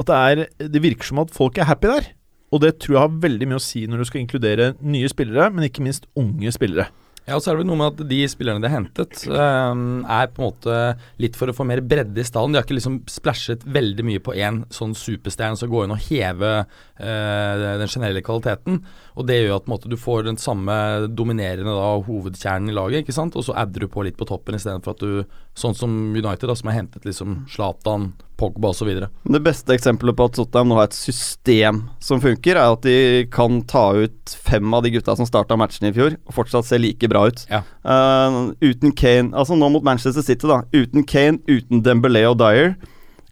[0.00, 2.10] At det, er, det virker som at folk er happy der.
[2.52, 5.48] Og det tror jeg har veldig mye å si når du skal inkludere nye spillere,
[5.52, 6.90] men ikke minst unge spillere.
[7.22, 10.02] Ja, og så er det vel noe med at de spillerne de har hentet, um,
[10.10, 10.78] er på en måte
[11.22, 12.50] litt for å få mer bredde i stallen.
[12.50, 16.02] De har ikke liksom splæsjet veldig mye på én sånn superstjerne som går inn og
[16.08, 18.80] hever uh, den generelle kvaliteten.
[19.14, 20.74] Og det gjør at måte, du får den samme
[21.14, 23.38] dominerende da, hovedkjernen i laget, ikke sant.
[23.38, 26.58] Og så adder du på litt på toppen istedenfor at du, sånn som United, da,
[26.58, 28.10] som har hentet liksom Zlatan,
[28.42, 28.90] Pogba osv.
[29.06, 32.96] Det beste eksempelet på at Tottenham nå har et system som funker, er at de
[33.32, 36.80] kan ta ut fem av de gutta som starta matchen i fjor, og fortsatt se
[36.82, 37.44] like bra ut.
[37.52, 37.62] Ja.
[37.86, 40.62] Uh, uten Kane Altså nå mot Manchester City, da.
[40.74, 42.74] Uten Kane, uten Dembélé og Dyer.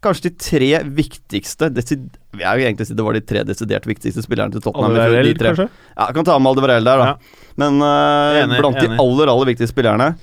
[0.01, 2.07] Kanskje de tre viktigste desid
[2.41, 4.95] Jeg vil egentlig si det var de tre desidert viktigste spillerne til Tottenham.
[4.97, 5.51] tre.
[5.51, 5.67] kanskje?
[5.93, 7.41] Ja, jeg kan ta med Aldevarell der, da.
[7.61, 8.95] Men uh, Enig, blant enig.
[8.95, 10.15] de aller, aller viktigste spillerne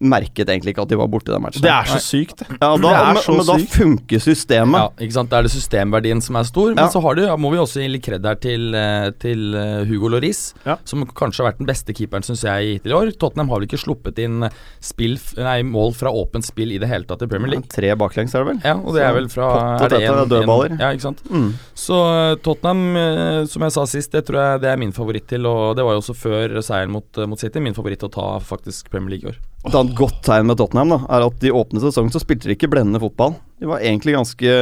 [0.00, 1.62] merket egentlig ikke at de var borte i den matchen.
[1.64, 2.04] Det er så Nei.
[2.06, 2.42] sykt.
[2.46, 4.78] ja, da, det er men, så men da funker systemet.
[4.78, 5.30] Ja, ikke sant.
[5.32, 6.68] Da er det systemverdien som er stor.
[6.74, 6.88] Men Ja.
[6.92, 9.84] så har du, ja, må vi også gi litt kred her til, eh, til eh,
[9.90, 10.76] Hugo Lloris, Ja.
[10.84, 13.10] som kanskje har vært den beste keeperen, syns jeg, hittil i år.
[13.18, 14.48] Tottenham har vel ikke sluppet inn
[14.80, 17.66] spill, nei, mål fra åpent spill i det hele tatt i Premier League.
[17.68, 18.60] Tre baklengs, er det vel?
[18.64, 19.48] Ja, og det er vel fra
[19.82, 19.88] er
[20.28, 20.70] dødballer.
[20.70, 21.22] en- Ja, ikke sant.
[21.28, 21.54] Mm.
[21.74, 25.26] Så eh, Tottenham, eh, som jeg sa sist, det tror jeg det er min favoritt
[25.26, 25.44] til.
[25.46, 27.58] Og det var jo også før seieren mot, eh, mot City.
[27.58, 29.38] Min favoritt til å ta faktisk Premier League i år.
[29.68, 32.54] Et annet godt tegn med Tottenham da, er at de åpne sesongen så spilte de
[32.56, 33.34] ikke blendende fotball.
[33.60, 34.52] De var egentlig ganske,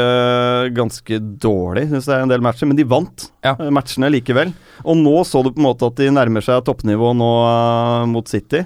[0.75, 3.53] ganske dårlig, syns jeg, en del matcher, men de vant Ja.
[3.55, 4.51] eh, matchene likevel.
[4.83, 8.27] Og nå så du på en måte at de nærmer seg toppnivå nå uh, mot
[8.27, 8.65] City.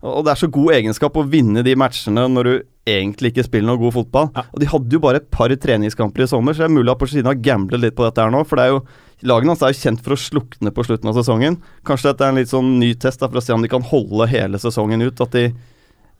[0.00, 2.54] Og og det er så god egenskap å vinne de matchene når du
[2.86, 4.30] egentlig ikke spiller noe god fotball.
[4.36, 4.44] Ja.
[4.54, 7.02] Og de hadde jo bare et par treningskamper i sommer, så det er mulig at
[7.02, 8.44] Porcina har gamblet litt på dette her nå.
[8.46, 8.84] For det er jo
[9.26, 11.58] lagene hans er jo kjent for å slukne på slutten av sesongen.
[11.84, 13.82] Kanskje dette er en litt sånn ny test da, for å se om de kan
[13.90, 15.20] holde hele sesongen ut.
[15.20, 15.50] At de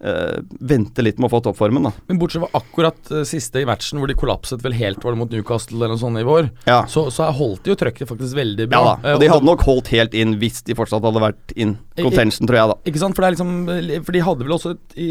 [0.04, 1.92] eh, vente litt med å få toppformen, da.
[2.08, 5.20] Men bortsett fra akkurat uh, siste i matchen, hvor de kollapset vel helt var det
[5.20, 6.80] mot Newcastle eller noe sånt i vår, Ja.
[6.90, 8.82] så, så holdt de jo trøkket faktisk veldig Ja bra.
[9.02, 11.76] da, Eh, og de hadde nok holdt helt inn hvis de fortsatt hadde vært in
[12.00, 12.76] contention, tror jeg, da.
[12.90, 15.08] Ikke sant, for det er liksom For de hadde vel også et, i,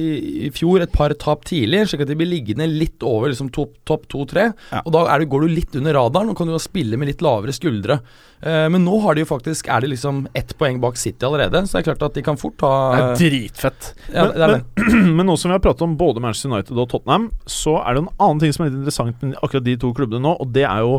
[0.47, 3.75] i fjor et par tap tidlig, slik at de blir liggende litt over liksom topp
[3.89, 4.47] top 2-3.
[4.73, 4.81] Ja.
[4.85, 7.21] Og da er det, går du litt under radaren og kan jo spille med litt
[7.25, 7.99] lavere skuldre.
[8.39, 11.59] Eh, men nå har de jo faktisk Er det liksom ett poeng bak City allerede,
[11.67, 13.89] så det er klart at de kan fort ta Det er dritfett.
[14.13, 14.61] ja, men, det er det.
[14.77, 17.97] men, men nå som vi har pratet om både Manchester United og Tottenham, så er
[17.97, 20.55] det en annen ting som er litt interessant med akkurat de to klubbene nå, og
[20.55, 20.95] det er jo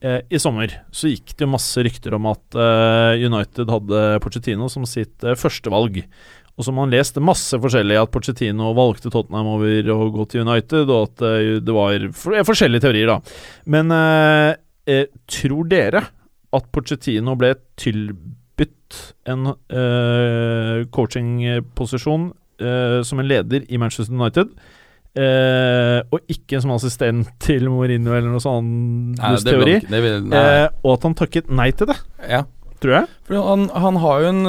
[0.00, 4.88] eh, I sommer så gikk det masse rykter om at eh, United hadde Pochettino som
[4.88, 6.00] sitt eh, førstevalg.
[6.56, 10.48] Og så har man leste masse forskjellig, at Pochettino valgte Tottenham over å gå til
[10.48, 13.20] United, og at det var for, forskjellige teorier, da.
[13.70, 13.92] Men
[15.30, 16.02] tror dere
[16.56, 22.30] at Pochettino ble tilbudt en uh, coachingposisjon
[22.62, 24.54] uh, som en leder i Manchester United,
[25.18, 28.68] Uh, og ikke som assistent til Mourinho eller noe sånn
[29.16, 30.36] Nei, det teori, ikke- det vil, nei.
[30.38, 31.96] eh, og at han takket nei til det,
[32.28, 32.42] ja.
[32.78, 33.08] tror jeg.
[33.26, 34.42] For han, han har jo en,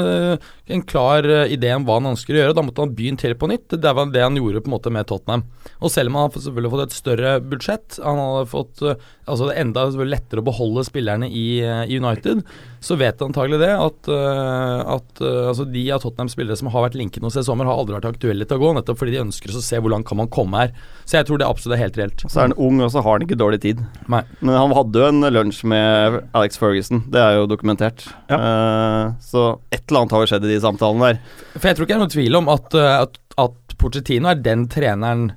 [0.76, 2.54] en klar idé om hva han ønsker å gjøre.
[2.60, 3.74] Da måtte han begynt helt på nytt.
[3.82, 5.48] Det var det han gjorde på en måte med Tottenham.
[5.82, 8.84] Og selv om han har fått- selvfølgelig fått et større budsjett, han hadde fått
[9.30, 12.42] Altså det er enda lettere å beholde spillerne i, eh, i United,
[12.84, 16.88] så vet antagelig det at, eh, at eh, altså de av Tottenhams spillere som har
[16.88, 19.24] vært linket hos i sommer, har aldri vært aktuelle til å gå, nettopp fordi de
[19.24, 20.74] ønsker å se hvor langt kan man komme her.
[21.06, 22.26] Så jeg tror det absolutt er helt reelt.
[22.26, 23.84] Så er han ung, og så har han ikke dårlig tid.
[24.12, 24.24] Nei.
[24.42, 28.08] Men han hadde jo en lunsj med Alex Ferguson, det er jo dokumentert.
[28.30, 31.22] Eh, så et eller annet har jo skjedd i de samtalene der.
[31.58, 34.42] For jeg tror ikke det er noen tvil om at, uh, at, at Pochettino er
[34.44, 35.30] den treneren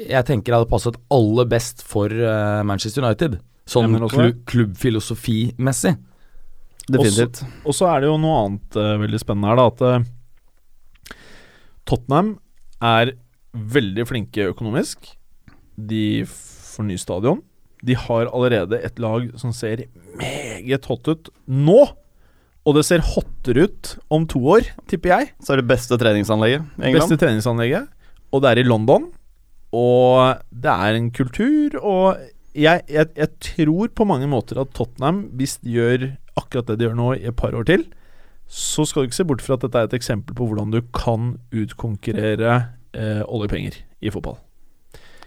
[0.00, 3.38] jeg tenker hadde passet aller best for uh, Manchester United.
[3.66, 4.28] Sånn det.
[4.46, 5.96] klubbfilosofimessig.
[6.86, 7.42] Definitivt.
[7.66, 9.66] Og så er det jo noe annet uh, veldig spennende her, da.
[9.72, 11.16] At uh,
[11.86, 12.36] Tottenham
[12.84, 13.16] er
[13.56, 15.10] veldig flinke økonomisk.
[15.76, 17.42] De får ny stadion.
[17.86, 19.86] De har allerede et lag som ser
[20.18, 21.80] meget hot ut nå.
[22.66, 25.28] og det ser hottere ut om to år, tipper jeg.
[25.38, 27.04] Så er det beste treningsanlegget i England.
[27.04, 27.86] Beste treningsanlegget.
[28.34, 29.06] Og det er i London.
[29.76, 32.22] Og det er en kultur, og
[32.56, 36.88] jeg, jeg, jeg tror på mange måter at Tottenham, hvis de gjør akkurat det de
[36.88, 37.84] gjør nå i et par år til,
[38.46, 40.80] så skal du ikke se bort fra at dette er et eksempel på hvordan du
[40.94, 42.56] kan utkonkurrere
[42.94, 44.38] eh, oljepenger i fotball.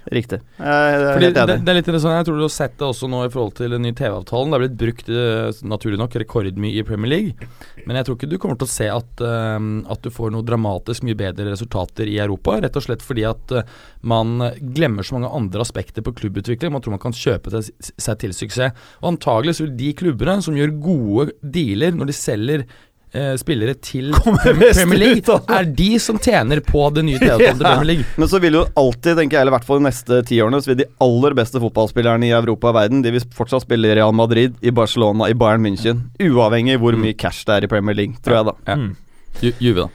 [0.08, 0.40] Riktig.
[0.58, 1.56] Jeg er Fordi helt det, enig.
[1.66, 3.76] det er litt interessant, Jeg tror du har sett det også nå i forhold til
[3.76, 4.50] den nye TV-avtalen.
[4.54, 7.50] Det er blitt brukt eh, naturlig nok rekordmye i Premier League.
[7.86, 10.48] Men jeg tror ikke du kommer til å se at, eh, at du får noe
[10.48, 12.58] dramatisk mye bedre resultater i Europa.
[12.64, 14.40] Rett og slett fordi at eh, man
[14.74, 16.74] glemmer så mange andre aspekter på klubbutvikling.
[16.74, 18.88] Man tror man kan kjøpe seg til suksess.
[19.04, 22.66] Og antagelig så vil de klubbene som gjør gode dealer når de selger
[23.14, 24.12] eh, spillere til
[24.44, 28.08] Premier League, er de som tjener på det nye TV-tallet til Premier League.
[28.20, 30.72] Men så vil jo alltid, tenker jeg, eller i hvert fall de neste tiårene, så
[30.74, 34.16] vil de aller beste fotballspillerne i Europa og verden De vil fortsatt spille i Real
[34.16, 36.06] Madrid, i Barcelona, i Bayern München.
[36.24, 38.58] Uavhengig hvor mye cash det er i Premier League, tror jeg, da.
[38.68, 38.80] Ja.
[38.80, 38.92] Mm.
[39.40, 39.90] Ju Juve, da.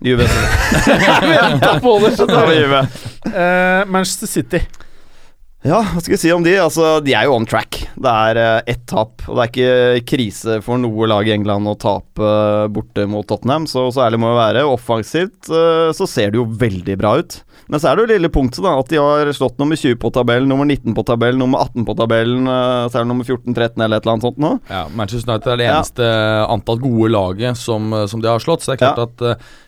[0.00, 0.26] Juve.
[1.30, 2.84] Venta på det, Så tar vi Juve.
[3.30, 4.62] Eh, Manchester City.
[5.62, 6.54] Ja, hva skal vi si om de?
[6.56, 7.82] Altså, De er jo on track.
[8.00, 9.26] Det er uh, ett tap.
[9.28, 13.26] Og det er ikke krise for noe lag i England å tape eh, borte mot
[13.28, 14.64] Tottenham, så så ærlig må vi være.
[14.72, 17.42] Offensivt uh, så ser det jo veldig bra ut.
[17.70, 20.08] Men så er det jo lille punktet, da, at de har slått nummer 20 på
[20.16, 23.84] tabellen, nummer 19 på tabellen, nummer 18 på tabellen, uh, så er det nummer 14-13
[23.84, 24.54] eller et eller annet sånt nå.
[24.72, 25.76] Ja, Manchester United er det Ja.
[25.76, 26.08] eneste
[26.56, 28.64] antall gode laget som, som de har slått.
[28.64, 29.26] Så det er klart at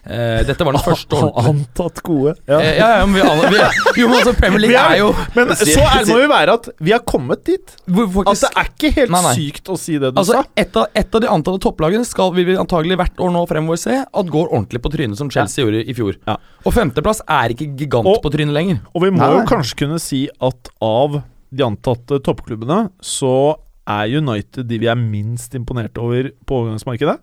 [0.08, 2.34] eh, dette var den første ordentlige Antatt gode.
[2.48, 2.58] Ja.
[2.64, 3.60] Eh, Ja, ja, men vi, alle, vi,
[4.00, 6.68] jo, men altså, Premier League er- jo Men Si- så ærlig må vi være at
[6.80, 7.74] vi har kommet dit.
[7.86, 9.34] hvor At faktisk, det er ikke helt Nei, nei.
[9.38, 10.44] sykt å si det du Altså, sa.
[10.56, 13.98] et av, et av de antatte topplagene skal vi antagelig hvert år nå fremover se
[14.04, 16.16] at går ordentlig på trynet, som Chelsea gjorde i fjor.
[16.26, 16.36] Ja.
[16.64, 18.80] Og femteplass er ikke gigant Og- på trynet lenger.
[18.94, 24.06] Og vi må Nei, jo kanskje kunne si at av de antatte toppklubbene, så er
[24.16, 27.18] United de vi er minst imponert over på overgangsmarkedet.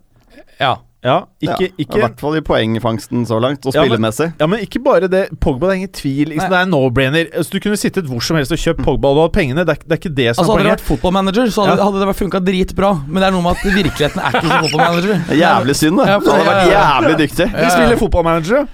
[0.60, 0.76] Ja.
[1.00, 4.34] Ja, ikke, ja, I hvert fall i poengfangsten så langt, og Ja, men- spillemessig.
[4.42, 5.30] Ja, men ikke bare det.
[5.40, 6.28] Pogba det er ingen tvil.
[6.34, 7.30] Liksom, det er no-brainer.
[7.38, 9.64] Altså, du kunne sittet hvor som helst og kjøpt Pogba og du hadde pengene.
[9.64, 11.78] Det er, det er ikke det som Altså er Hadde det vært fotballmanager, så hadde,
[11.80, 11.84] Ja.
[11.88, 12.92] hadde det funka dritbra.
[13.08, 15.16] Men det er noe med at virkeligheten er ikke som fotballmanager.
[15.30, 16.20] Det er Jævlig synd, da.
[16.20, 16.84] Du hadde vært ja, ja.
[17.00, 17.48] jævlig dyktig.
[17.48, 17.70] Vi Ja, ja.
[17.70, 18.68] spiller fotballmanager,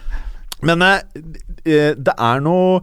[0.65, 0.99] Men eh,
[1.65, 2.81] eh, det er noe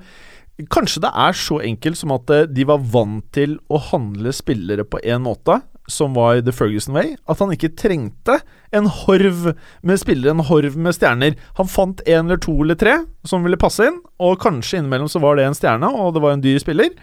[0.70, 4.84] Kanskje det er så enkelt som at eh, de var vant til å handle spillere
[4.84, 5.56] på én måte,
[5.90, 8.38] som var The Ferguson Way, at han ikke trengte
[8.72, 11.36] en horv med spillere, en horv med stjerner.
[11.58, 15.22] Han fant én eller to eller tre som ville passe inn, og kanskje innimellom så
[15.22, 16.94] var det en stjerne, og det var en dyr spiller.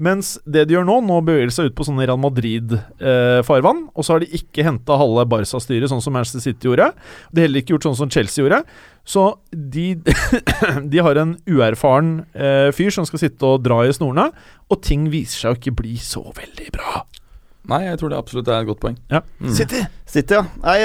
[0.00, 3.82] Mens det de gjør nå, nå beveger de seg ut på sånn Real Madrid-farvann.
[3.92, 6.88] og så har de ikke henta halve Barca-styret, sånn som Manchester City gjorde.
[7.28, 8.62] De har heller ikke gjort sånn som Chelsea gjorde.
[9.04, 9.90] Så de,
[10.92, 14.30] de har en uerfaren eh, fyr som skal sitte og dra i snorene,
[14.72, 17.04] og ting viser seg å ikke bli så veldig bra.
[17.70, 18.96] Nei, jeg tror det absolutt er et godt poeng.
[19.12, 19.20] Ja.
[19.38, 19.52] Mm.
[19.54, 19.80] City!
[20.10, 20.42] City, ja.
[20.64, 20.78] Nei,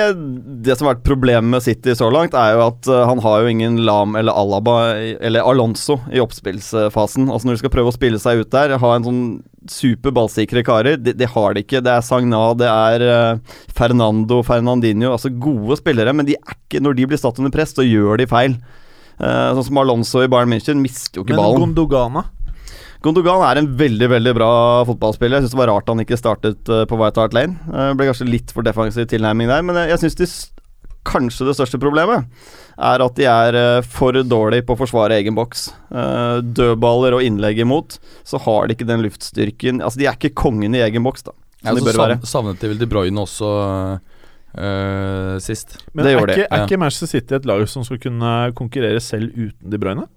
[0.62, 3.41] det som har vært problemet med City så langt, er jo at uh, han har
[3.41, 7.26] jo ingen Lam eller Alaba eller Alonso i oppspillsfasen.
[7.26, 9.26] Altså Når de skal prøve å spille seg ut der, ha en sånn
[9.71, 11.82] super ballsikre karer, det, det har de ikke.
[11.82, 16.84] Det er Sagna, det er uh, Fernando, Fernandinho, altså gode spillere, men de er ikke,
[16.86, 18.60] når de blir satt under press, så gjør de feil.
[19.17, 21.65] Uh, sånn som Alonso i Bayern München mister jo ikke Men ballen.
[21.65, 22.28] Gondogana
[23.05, 24.49] Gundogan er en veldig veldig bra
[24.89, 25.37] fotballspiller.
[25.37, 27.59] Jeg syns det var rart han ikke startet eh, på White Hart Lane.
[27.69, 30.27] Det ble kanskje litt for defensiv tilnærming der, men jeg, jeg syns de
[31.05, 32.25] kanskje det største problemet
[32.81, 35.67] er at de er eh, for dårlige på å forsvare egen boks.
[35.93, 40.33] Eh, dødballer og innlegg imot, så har de ikke den luftstyrken Altså, de er ikke
[40.41, 41.35] kongen i egen boks, da.
[41.61, 42.17] Som Ja, de så bør være.
[42.29, 43.47] savnet de vel De Bruyne også
[44.57, 45.77] øh, sist.
[45.93, 46.65] Men Det er, gjorde de, ikke, er ja.
[46.67, 50.09] ikke Manchester City et lag som skal kunne konkurrere selv uten De Bruyne?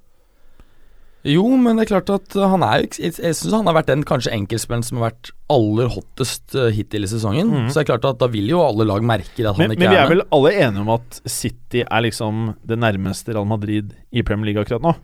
[1.29, 4.33] Jo, men det er klart at han er Jeg, syns han har vært den kanskje
[4.33, 7.51] enkeltspilleren som har vært aller hottest uh, hittil i sesongen.
[7.53, 7.69] Mm.
[7.69, 9.85] Så det er klart at da vil jo alle lag merke at han Men, ikke
[9.85, 13.49] men vi er er vel alle enige om at City er liksom det nærmeste Real
[13.49, 14.95] Madrid i Premier League akkurat nå?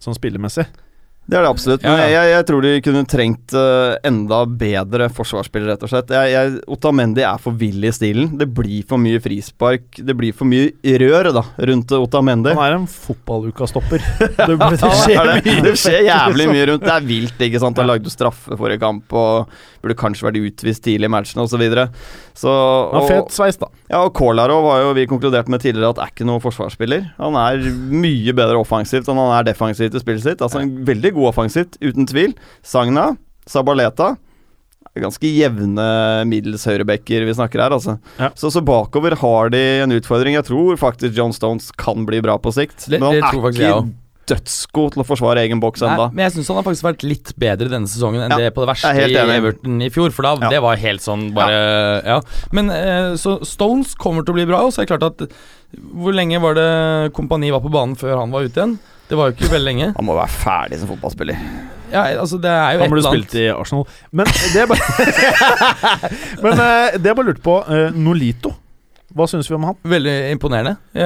[0.00, 0.68] Sånn spillemessig.
[1.30, 1.84] Det er det absolutt.
[1.86, 2.10] Men Ja, ja.
[2.10, 6.10] jeg, jeg, tror de kunne trengt eh, enda bedre forsvarsspillere, rett og slett.
[6.16, 8.32] Jeg, jeg, Otamendi er for vill i stilen.
[8.40, 10.00] Det blir for mye frispark.
[10.02, 12.54] Det blir for mye rør da, rundt Otamendi.
[12.56, 14.02] Han er en fotballukastopper.
[14.40, 15.72] Det, det skjer det, det.
[15.78, 16.84] skjer jævlig mye rundt.
[16.86, 17.78] Det er vilt, ikke sant.
[17.78, 21.52] Han lagde straffe forrige kamp og burde kanskje vært utvist tidlig i matchen osv.
[21.52, 21.88] Så, videre.
[22.40, 23.66] Så og, fet sveis, da.
[23.90, 27.04] ja, og Kolarov har jo vi konkludert med tidligere at er ikke noen forsvarsspiller.
[27.18, 27.60] Han er
[27.92, 30.40] mye bedre offensivt enn han er defensivt i spillet sitt.
[30.46, 32.32] Altså en Veldig god offensivt, uten tvil.
[32.64, 33.10] Sagna,
[33.50, 34.14] Sabaleta
[34.98, 35.84] Ganske jevne
[36.26, 37.92] middels høyrebacker vi snakker her, altså.
[38.18, 38.32] Ja.
[38.34, 40.34] Så, så bakover har de en utfordring.
[40.34, 42.88] Jeg tror faktisk John Stones kan bli bra på sikt.
[42.90, 43.92] Det- men det han tror er ikke også.
[44.28, 46.10] Dødsgod til å forsvare egen boks ennå.
[46.12, 48.62] men jeg syns han har faktisk vært litt bedre denne sesongen enn Ja, det på
[48.64, 49.16] det verste er i.
[49.38, 50.10] Everton i fjor.
[50.14, 50.50] For da, Ja.
[50.50, 52.20] det var helt sånn bare Ja.
[52.52, 55.28] Men eh, så Stones kommer til å bli bra, og så er det klart at
[55.94, 58.78] Hvor lenge var det Kompani var på banen før han var ute igjen?
[59.08, 59.92] Det var jo ikke veldig lenge.
[59.96, 61.38] Han må være ferdig som fotballspiller.
[61.90, 63.86] Ja, altså det er jo Han et burde eller annet spilt i Arsenal.
[64.12, 64.84] Men det er bare
[66.44, 68.52] Men eh, det jeg bare lurte på eh, Nolito.
[69.16, 69.76] Hva syns vi om han?
[69.82, 70.76] Veldig imponerende.
[70.94, 71.02] Eh,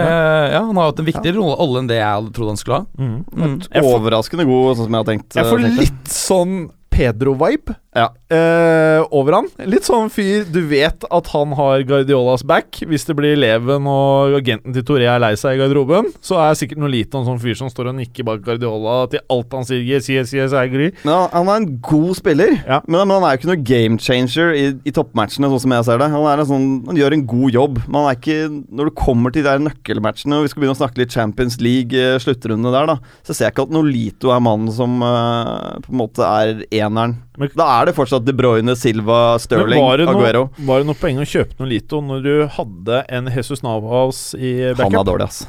[0.53, 2.87] ja, Han har hatt en viktigere rolle enn det jeg hadde trodd han skulle ha.
[3.01, 3.19] Mm.
[3.33, 3.59] Mm.
[3.81, 5.39] Overraskende god, sånn som jeg har tenkt.
[5.39, 6.57] Jeg får tenkt litt sånn
[6.95, 8.09] Pedro-vibe Ja.
[8.35, 9.49] eh, over han.
[9.71, 12.81] Litt sånn fyr Du vet at han har Guardiolas back.
[12.91, 16.57] Hvis det blir Leven og agenten til Toré er lei seg i garderoben, så er
[16.59, 19.85] sikkert Nolito en sånn fyr som står og nikker bak Guardiola til alt han sier.
[19.87, 20.67] Yes, yes, yes, I.
[21.05, 22.81] Men han, er en god spiller, Ja.
[22.89, 25.87] men, men han er jo ikke noe game changer i, i toppmatchene, sånn som jeg
[25.87, 26.11] ser det.
[26.11, 28.41] Han, er en sånn, han gjør en god jobb, men han er ikke
[28.75, 31.61] Når det kommer til de der nøkkelmatchene, og vi skal begynne å snakke litt Champions
[31.63, 36.01] League-sluttrunde der, da, så ser jeg ikke at Nolito er mannen som uh, på en
[36.01, 37.19] måte er eneren.
[37.39, 40.45] Men- da er det fortsatt De Bruyne, Silva, Sterling, var noe, Aguero.
[40.69, 44.57] var det noe poeng å kjøpe noe Lito når du hadde en Jesus Navas i
[44.73, 44.87] backup?
[44.89, 45.45] Han er dårlig, ass.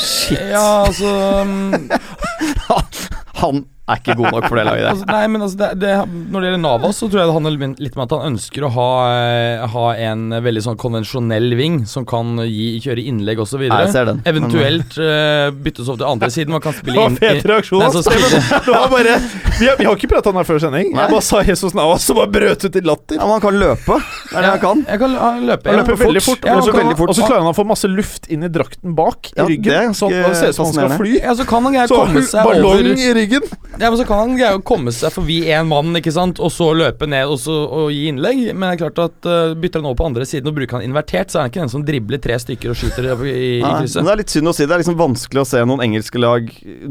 [0.00, 0.42] Shit.
[0.50, 1.88] Ja, altså um...
[3.42, 4.90] Han er ikke god nok for det laget der.
[4.94, 5.92] altså, nei, men altså det, det,
[6.32, 8.70] Når det gjelder Navas, så tror jeg det handler litt om at han ønsker å
[8.74, 13.62] ha, eh, ha en veldig sånn konvensjonell ving som kan gi, kjøre innlegg osv.
[13.66, 16.54] Eventuelt uh, byttes over til andre siden.
[16.56, 17.84] Man kan Det spille inn fet reaksjon.
[17.84, 18.06] Nei, ass.
[18.06, 19.16] så Det var bare
[19.60, 20.90] Vi har, vi har ikke prata om det før sending.
[20.90, 21.06] Nei.
[21.06, 23.20] Jeg bare sa Jesus Navas, Som bare brøt ut i latter.
[23.20, 24.00] Ja, men han kan løpe.
[24.00, 24.82] Det er det han kan.
[24.90, 25.16] Jeg kan.
[25.22, 25.46] Han ja.
[25.52, 27.14] løper veldig fort, Ja, og så han kan- veldig fort.
[27.14, 29.94] og så klarer han å få masse luft inn i drakten bak Ja, i ryggen.
[29.96, 31.14] Sånn at det ser ut som han skal fly.
[31.22, 33.46] Ja, så kan han greie å komme seg ballong over i ryggen.
[33.78, 36.48] Ja, men så kan han greie å komme seg forbi én mann, ikke sant, og
[36.54, 38.38] så løpe ned og, så, og gi innlegg.
[38.56, 40.86] Men det er klart at uh, bytter han over på andre siden og bruker han
[40.86, 43.60] invertert, så er han ikke den som dribler tre stykker og skyter i, i, i
[43.60, 44.06] Nei, men krysset.
[44.06, 44.64] det er litt synd å si.
[44.64, 46.48] Det er liksom vanskelig å se noen engelske lag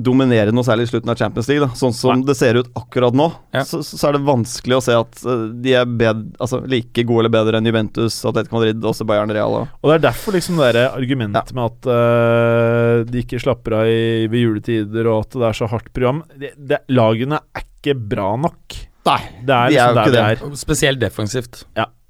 [0.10, 1.66] dominere noe særlig i slutten av Champions League.
[1.66, 1.80] Da.
[1.82, 3.64] Sånn som det ser ut akkurat nå, Ja.
[3.66, 7.26] så, så er det vanskelig å se at eh, de er bed, altså, like gode
[7.26, 9.58] eller bedre enn Juventus, Atletico Madrid, også Bayern Real.
[9.64, 13.80] og- Og det er derfor liksom det der argumentet med at uh, de ikke slapper
[13.82, 17.64] av i, ved juletider, og at det er så hardt program det, det, Lagene er
[17.66, 18.76] ikke bra nok.
[19.06, 20.26] Nei, Det er de er liksom jo ikke det.
[20.52, 20.56] er.
[20.56, 21.66] Spesielt defensivt.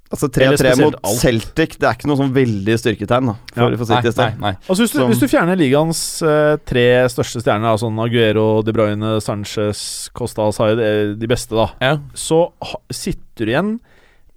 [0.06, 1.18] Altså 3-3 mot alt.
[1.18, 3.76] Celtic, det er ikke noe sånn veldig styrketegn, da, for, Ja.
[3.76, 4.52] for Nei, nei, nei.
[4.70, 8.72] Altså hvis, du, Som- hvis du fjerner ligaens uh, tre største stjerner, altså Aguero, De
[8.72, 11.96] Bruyne, Sanchez, Costa Hazard, eh, de beste, da, Ja.
[12.14, 13.80] så ha, sitter du igjen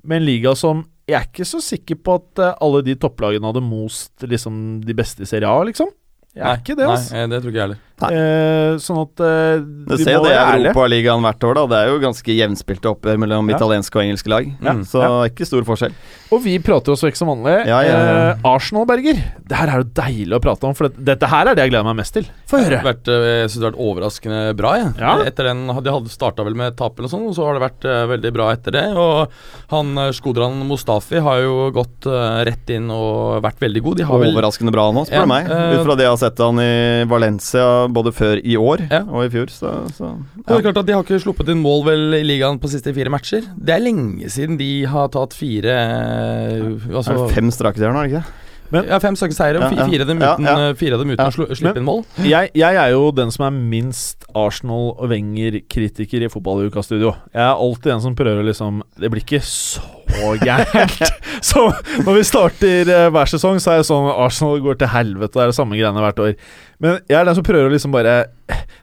[0.03, 3.45] med en liga som Jeg er ikke så sikker på at eh, alle de topplagene
[3.45, 5.87] hadde most liksom, de beste i Serie A, liksom.
[6.35, 7.13] Jeg er Nei, ikke det, altså.
[7.13, 7.79] Nei, det tror ikke jeg heller.
[8.07, 9.59] Eh, sånn at eh,
[9.89, 10.39] Du ser jo det i.
[10.39, 11.65] Europaligaen hvert år, da.
[11.67, 13.57] Det er jo ganske jevnspilte oppgjør mellom Ja.
[13.57, 14.47] italienske og engelske lag.
[14.63, 14.73] Ja.
[14.87, 15.09] Så Ja.
[15.27, 15.91] ikke stor forskjell.
[16.31, 17.65] Og vi prater jo så ikke som vanlig.
[17.67, 18.31] Ja, ja, ja.
[18.31, 19.17] Eh, Arsenal, Berger.
[19.49, 21.71] Det her er jo deilig å prate om, for det, dette her er det jeg
[21.73, 22.25] gleder meg mest til.
[22.47, 22.79] Få høre.
[22.79, 24.75] eh, jeg syns det har vært overraskende bra.
[24.77, 24.93] Jeg.
[24.99, 25.17] Ja.
[25.25, 27.85] Etter den, De hadde starta vel med tap, eller sånn, og så har det vært
[27.85, 28.85] eh, veldig bra etter det.
[28.95, 29.27] Og
[29.71, 33.97] han eh, Skodran Mustafi har jo gått eh, rett inn og vært veldig god.
[33.97, 35.49] De har vel Overraskende bra nå, spør Ja, du meg.
[35.49, 39.01] eh, Ut fra det jeg har sett han i Valencia både før i år Ja.
[39.07, 39.51] og i fjor.
[39.53, 40.41] Så, så ja.
[40.47, 42.93] det er klart at De har ikke sluppet inn mål vel i ligaen på siste
[42.95, 43.47] fire matcher.
[43.57, 48.09] Det er lenge siden de har tatt fire eh, altså, fem strake seire nå, er
[48.09, 48.38] det ikke?
[48.69, 51.81] Ja, fem stykker seire, og fire av dem uten, eh, av dem uten å slippe
[51.81, 52.03] inn mål.
[52.29, 57.13] Jeg, jeg er jo den som er minst Arsenal- og Wenger-kritiker i fotballuka-studio.
[57.33, 61.01] Jeg er alltid den som prøver å liksom Det blir ikke så gærent.
[61.49, 61.65] så
[62.05, 65.39] når vi starter eh, hver sesong, så er det sånn Arsenal går til helvete, og
[65.39, 66.35] det er det samme greiene hvert år.
[66.83, 68.19] Men jeg er den som prøver å liksom bare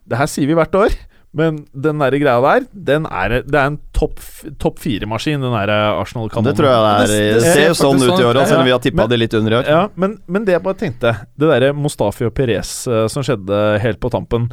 [0.06, 0.98] Det her sier vi hvert år.
[1.36, 4.20] Men den der greia der, den er, det er en topp
[4.62, 6.50] top fire-maskin, den der Arsenal-kanonen.
[6.50, 7.34] Det tror jeg det er.
[7.40, 9.18] Det- ser jo sånn ut i sånn år òg, selv om vi har tippa det
[9.22, 9.68] litt under i år.
[9.72, 13.80] Ja, men, men det jeg bare tenkte Det derre Mustafi og Perez eh, som skjedde
[13.80, 14.50] helt på tampen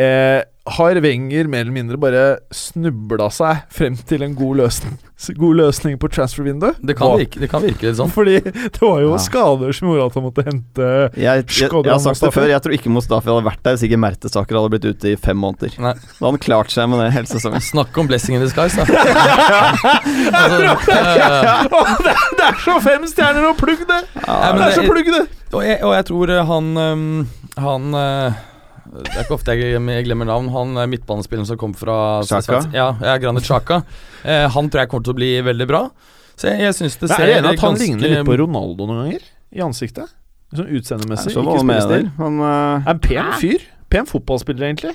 [0.00, 0.42] eh,
[0.76, 2.24] Har Wenger mer eller mindre bare
[2.54, 5.00] snubla seg frem til en god løsning
[5.38, 6.72] God løsning på transfer window?
[6.82, 8.10] Det kan, virke, det kan virke litt sånn.
[8.10, 9.20] Fordi det var jo Ja.
[9.22, 12.62] skader som gjorde at han måtte hente Jeg, jeg, jeg, har sagt det før, jeg
[12.64, 15.76] tror ikke Mustafi hadde vært der hvis ikke Mertesaker hadde blitt ute i fem måneder.
[15.78, 15.94] Nei.
[15.94, 17.62] Da hadde han klart seg med det hele sesongen.
[17.62, 18.86] Snakk om blessing in disguise, da.
[20.42, 21.66] altså, eh,
[22.06, 24.00] det, det er så fem stjerner å plugg, det!
[24.26, 25.26] Ja, det er så plugg det!
[25.52, 27.06] og, jeg, og jeg tror eh, han um,
[27.60, 28.42] Han eh,
[28.92, 30.50] Det er ikke ofte jeg jeg glemmer navn.
[30.52, 31.94] Han er midtbanespilleren som kom fra
[32.28, 32.60] Chaka?
[32.76, 33.82] Ja, ja Granit Xhaka.
[34.20, 35.86] Eh, han tror jeg kommer til å bli veldig bra.
[36.36, 38.88] Så jeg, jeg syns det ser er det enig at han ligner litt på Ronaldo
[38.88, 39.24] noen ganger?
[39.52, 40.12] I ansiktet?
[40.52, 41.32] Sånn utseendemessig.
[41.32, 42.10] Så Ikke han spillestil.
[42.18, 42.84] Han, uh...
[42.84, 43.64] Er en pen fyr.
[43.92, 44.92] Pen fotballspiller, egentlig.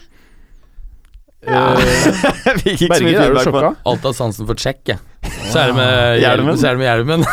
[1.47, 1.63] Ja.
[1.73, 3.71] Eh, Berger, er jo sjokka?
[3.89, 5.01] Alt har sansen for Tsjekk, jeg.
[5.47, 6.57] Så er det med hjelmen.
[6.59, 7.25] Så er det med hjelmen.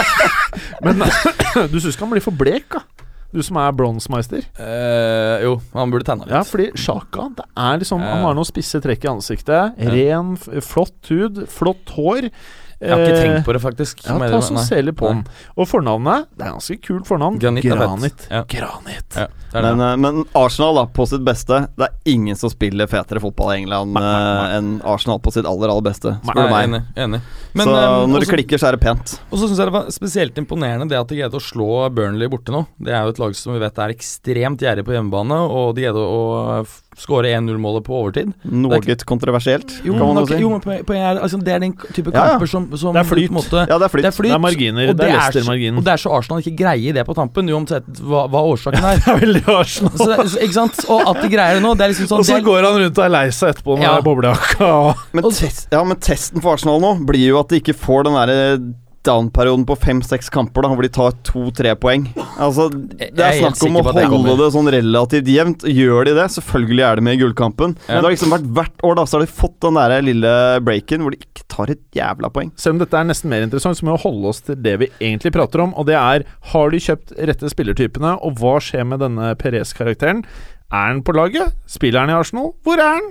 [0.86, 1.02] Men
[1.72, 2.84] du syns ikke han blir for blek, da?
[3.30, 4.46] Du som er bronsemeister.
[4.58, 6.34] Eh, jo, han burde tegna litt.
[6.34, 9.78] Ja, fordi Sjaka det er liksom, Han har noen spisse trekk i ansiktet.
[9.94, 10.34] Ren,
[10.66, 12.30] flott hud, flott hår.
[12.80, 13.98] Jeg har ikke Eh, tenkt på det, faktisk.
[14.06, 15.24] Ja, ta så se litt på den.
[15.56, 17.38] Og fornavnet Det er ganske kult fornavn.
[17.38, 17.76] Granit er.
[17.76, 18.26] Granit.
[18.30, 18.42] Ja.
[18.48, 19.16] Granit.
[19.16, 19.76] Ja, det det.
[19.76, 23.52] Men, eh, men Arsenal, da, på sitt beste Det er ingen som spiller fetere fotball
[23.52, 26.68] i England eh, enn Arsenal på sitt aller, aller beste, spør du meg.
[26.68, 26.82] enig.
[26.96, 27.20] enig.
[27.52, 29.20] Men, så når det klikker, så er det pent.
[29.30, 32.28] Og så syns jeg det var spesielt imponerende det at de greide å slå Burnley
[32.32, 32.64] borte nå.
[32.78, 35.84] Det er jo et lag som vi vet er ekstremt gjerrig på hjemmebane, og de
[35.84, 36.64] greide å
[37.00, 38.32] skåre 1-0-målet på overtid.
[38.44, 38.78] Noe
[39.08, 40.38] kontroversielt, Jo, kan man jo si.
[40.42, 42.46] jo, men poenget er altså, det er den type Ja, ja.
[42.46, 43.30] som, som Det er flyt.
[43.34, 44.04] måte, Ja, det er flytt.
[44.04, 44.30] Det er flyt.
[44.30, 44.88] Det er marginer.
[44.92, 45.78] og Det er Leicester-marginen.
[45.80, 49.00] Og det er så Arsenal ikke greier det på tampen, uansett hva, hva årsaken er.
[49.04, 49.96] Det er veldig Arsenal.
[49.96, 50.82] Så, så, ikke sant?
[50.92, 52.78] Og at de greier det nå, det er liksom sånn og så det går han
[52.84, 53.94] rundt og er lei seg etterpå med Ja.
[53.96, 54.04] ja.
[54.04, 54.70] boblejakka.
[55.16, 58.18] Men, test, ja, men testen for Arsenal nå blir jo at de ikke får den
[58.20, 58.38] derre
[59.06, 62.04] down-perioden på fem-seks kamper, da hvor de tar to-tre poeng.
[62.40, 65.64] Altså, Det er er snakk om å holde det det sånn relativt jevnt.
[65.64, 67.76] Gjør de det, selvfølgelig er det med i gullkampen.
[67.88, 67.94] Ja.
[67.94, 70.34] Men det har liksom vært hvert år, da, så har de fått den der lille
[70.66, 72.52] breaken hvor de ikke tar et jævla poeng.
[72.60, 74.90] Selv om dette er nesten mer interessant, så må vi holde oss til det vi
[75.00, 75.72] egentlig prater om.
[75.80, 80.24] Og det er har de kjøpt rette spillertypene, og hva skjer med denne Perez-karakteren?
[80.70, 81.56] Er han på laget?
[81.66, 82.52] Spiller han i Arsenal?
[82.62, 83.08] Hvor er han?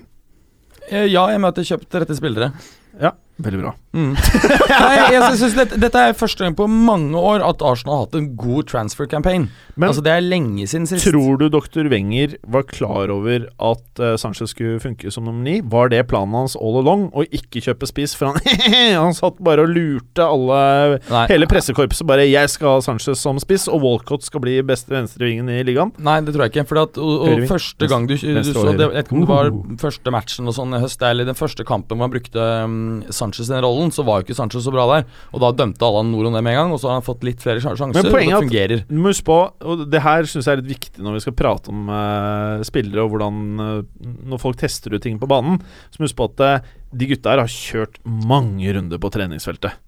[0.90, 2.54] Eh, Ja, jeg møter kjøpt rette spillere.
[3.00, 3.12] Ja,
[3.42, 3.74] veldig bra.
[3.90, 4.12] Mm.
[4.70, 8.18] Nei, jeg synes dette, dette er første gang på mange år at Arsenal har hatt
[8.20, 9.48] en god transfer campaign.
[9.80, 11.08] Men altså Det er lenge siden sist.
[11.08, 15.60] tror du doktor Wenger var klar over at uh, Sanchez skulle funke som nummer ni?
[15.66, 18.14] Var det planen hans all along, å ikke kjøpe spiss?
[18.20, 18.38] For han,
[19.06, 21.24] han satt bare og lurte alle Nei.
[21.32, 25.50] Hele pressekorpset bare 'Jeg skal ha Sanchez som spiss, og Walcott skal bli beste venstrevingen
[25.50, 25.96] i ligaen'.
[25.98, 26.68] Nei, det tror jeg ikke.
[26.70, 28.78] For at, og, og første gang du, du du så det.
[28.86, 29.78] Jeg vet ikke om det var Uh.
[29.82, 33.48] første matchen og sånn i høst, eller den første kampen hvor han brukte um, Sanchez
[33.48, 35.08] sin den rollen, så var jo ikke Sancho så bra der.
[35.32, 37.40] Og da dømte Allan Noron det med en gang, og så har han fått litt
[37.44, 37.90] flere sjanser.
[37.96, 38.86] Men og poenget er det at- fungerer.
[38.92, 39.40] Må huske på,
[39.72, 43.06] og det her syns jeg er litt viktig når vi skal prate om uh, spillere,
[43.08, 43.84] og hvordan uh,
[44.30, 47.32] Når folk tester ut ting på banen, så må huske på at uh, de gutta
[47.32, 49.80] her har kjørt mange runder på treningsfeltet.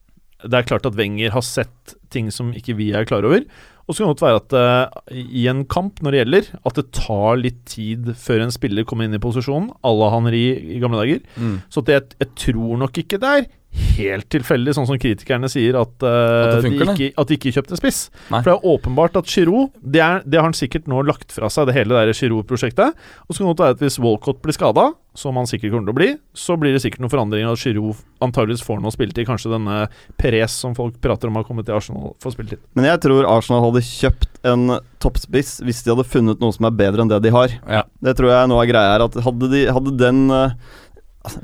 [0.42, 3.44] Det er klart at Wenger har sett ting som ikke vi er klar over.
[3.90, 6.78] Og så kan det godt være at uh, i en kamp, når det gjelder, at
[6.78, 10.44] det tar litt tid før en spiller kommer inn i posisjonen, à la Henri
[10.78, 11.20] i gamle dager.
[11.36, 11.58] Mm.
[11.70, 15.78] Så at jeg, jeg tror nok ikke det er helt tilfeldig, sånn som kritikerne sier,
[15.80, 18.02] at, uh, At funker, de, ikke, at de ikke kjøpte spiss.
[18.34, 18.42] Nei.
[18.42, 21.50] For det er åpenbart at Giroud det, er, det har han sikkert nå lagt fra
[21.52, 22.98] seg, det hele Giroud-prosjektet.
[23.28, 25.90] Og så kan det godt være at hvis Walcott blir skada, som han sikkert kommer
[25.90, 29.28] til å bli, så blir det sikkert noen forandringer, at Giroud antageligvis får noe spilletid.
[29.28, 29.86] Kanskje denne
[30.20, 32.62] Perez som folk prater om har kommet til Arsenal, får spilletid.
[32.78, 36.78] Men jeg tror Arsenal hadde kjøpt en toppspiss hvis de hadde funnet noe som er
[36.78, 37.54] bedre enn det de har.
[37.68, 37.84] Ja.
[38.04, 39.06] Det tror jeg nå er greia her.
[39.08, 40.56] At hadde, de, hadde den eh,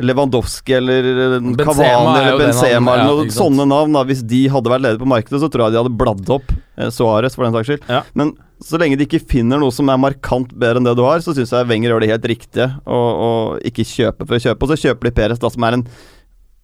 [0.02, 4.04] Lewandowski eller eh, Benzema Cavani er eller Benzema han- eller ja, noen sånne navn, da,
[4.10, 6.90] hvis de hadde vært ledige på markedet, så tror jeg de hadde bladd opp eh,
[6.94, 7.86] Suarez, for den saks skyld.
[7.92, 8.02] Ja.
[8.18, 11.22] Men så lenge de ikke finner noe som er markant bedre enn det du har,
[11.22, 14.66] så syns jeg Wenger gjør det helt riktige og, og ikke kjøpe for å kjøpe.
[14.66, 15.86] Og så kjøper de Perez, da, som er en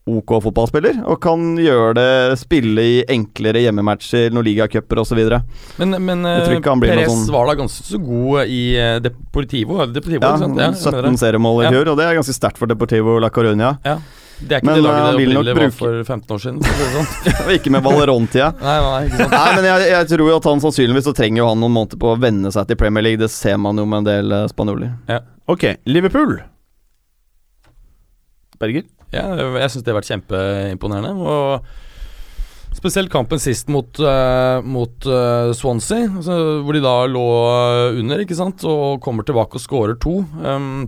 [0.04, 5.22] OK fotballspiller, og kan gjøre det spille i enklere hjemmematcher, noen ligacuper osv.
[5.80, 9.78] Men, men eh, Perez sånn- var da ganske så god i eh, Deportivo.
[9.88, 10.34] Deportivo Ja.
[10.60, 11.86] Ja, 17 seriemål i Ja.
[11.88, 13.78] og det er ganske sterkt for Deportivo la Coruña.
[13.88, 13.96] Ja.
[14.44, 16.60] Det er ikke Men, det eh, laget det vil opprinnelig var for 15 år siden.
[16.60, 17.52] det sånn.
[17.56, 18.50] Ikke med Valeron-tida.
[18.68, 19.32] Nei, nei, ikke sant.
[19.38, 22.02] Nei, men jeg, jeg tror jo at han sannsynligvis så trenger jo han noen måneder
[22.02, 23.22] på å venne seg til Premier League.
[23.24, 24.98] Det ser man jo med en del spanjoler.
[25.08, 25.22] Ja.
[25.48, 26.42] Ok, Liverpool.
[28.60, 28.84] Berger?
[29.14, 29.28] Ja,
[29.62, 31.14] jeg syns det har vært kjempeimponerende.
[31.22, 37.28] Og spesielt kampen sist mot, uh, mot uh, Swansea, altså, hvor de da lå
[38.02, 40.22] under, ikke sant, og kommer tilbake og skårer to.
[40.42, 40.88] Um,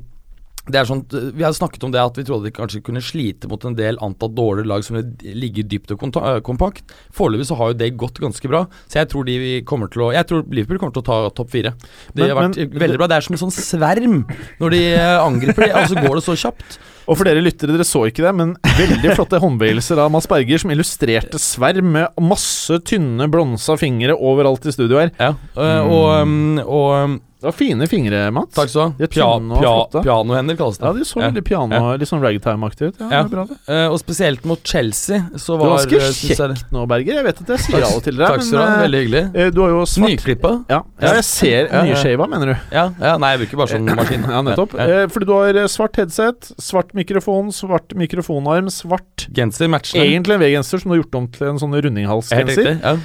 [0.65, 1.05] sånn,
[1.35, 3.97] Vi har snakket om det at vi trodde de kanskje kunne slite mot en del
[4.01, 6.83] antatt dårligere lag som ligger dypt og eh, kompakt.
[7.13, 10.13] Foreløpig så har jo det gått ganske bra, så jeg tror de kommer til å
[10.13, 11.73] Jeg tror Liverpool kommer til å ta topp fire.
[12.13, 13.07] Det Men- har vært men- veldig bra.
[13.07, 14.25] Det er som en sånn sverm
[14.59, 16.77] når de eh, angriper, og så går det så kjapt.
[17.07, 20.57] Og for dere lyttere, dere så ikke det, men veldig flotte håndbevegelser av Mads Berger,
[20.57, 25.11] som illustrerte sverm med masse tynne, blonsa fingre overalt i studio her.
[25.19, 28.55] Ja, øh, og, um, og um, Det var fine fingre, Mats.
[28.57, 29.07] Takk skal du ha.
[29.13, 29.25] Pia,
[29.61, 30.85] pia, pianohender kalles det.
[30.87, 32.95] Ja, de så veldig piano, litt sånn ragtime-aktig ut.
[33.03, 33.19] Ja, Ja.
[33.29, 33.57] bra det.
[33.69, 37.19] Uh, og spesielt mot Chelsea så Du er var ganske eh, kjekk nå, Berger.
[37.19, 38.69] Jeg vet at jeg sier Takk- til deg, Takk skal du ha.
[38.71, 39.21] men Veldig hyggelig.
[39.35, 40.51] eh, du har jo svart Nyklippa.
[40.73, 41.83] Ja, ja, jeg ser Ja, ja.
[41.91, 42.55] nyshava, mener du.
[42.73, 44.25] Ja, ja, nei, jeg bruker bare sånn maskin.
[44.33, 44.73] Ja, nettopp.
[44.73, 45.03] Ja, ja.
[45.03, 50.01] Eh, fordi du har eh, svart headset, svart mikrofon, svart mikrofonarm, svart Genser matchende.
[50.09, 52.99] Egentlig en V-genser som du har gjort om til en sånn rundinghalsgenser.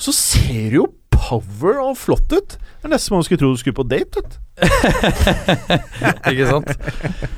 [0.00, 0.86] Så ser du jo
[1.22, 2.58] cover og flott ut.
[2.82, 4.18] Det er nesten som man skulle tro du skulle på date.
[4.18, 4.38] Vet.
[6.32, 6.70] Ikke sant?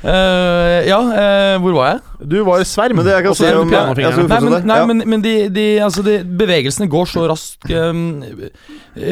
[0.01, 1.99] Uh, ja, uh, hvor var jeg?
[2.31, 2.97] Du var i sverm.
[2.99, 4.85] Men det jeg kan si om- jeg, jeg Nei, men, nei, Ja.
[4.89, 8.23] men, men de, de, altså de bevegelsene går så raskt um,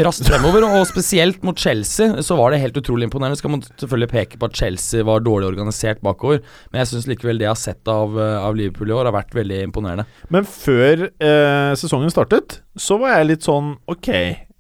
[0.07, 3.37] Raskt fremover, og spesielt mot Chelsea så var det helt utrolig imponerende.
[3.39, 7.37] Skal man selvfølgelig peke på at Chelsea var dårlig organisert bakover, men jeg syns likevel
[7.41, 10.05] det jeg har sett av, eh, av Liverpool i år, har vært veldig imponerende.
[10.33, 14.09] Men før uh, sesongen startet, så var jeg litt sånn Ok,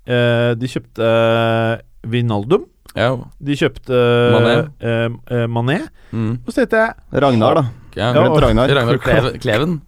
[0.07, 1.81] de kjøpte eh,
[2.11, 2.65] Vinaldum.
[2.93, 3.89] Ja, De kjøpte
[4.35, 4.57] Mané.
[4.85, 5.79] eh, eh, Mané.
[6.11, 6.33] mm.
[6.45, 7.63] Og så tenkte jeg Ragnar, da.
[7.97, 8.69] ja, Ja, Ragnar.
[8.69, 9.79] Ragnar Kleven, Kleven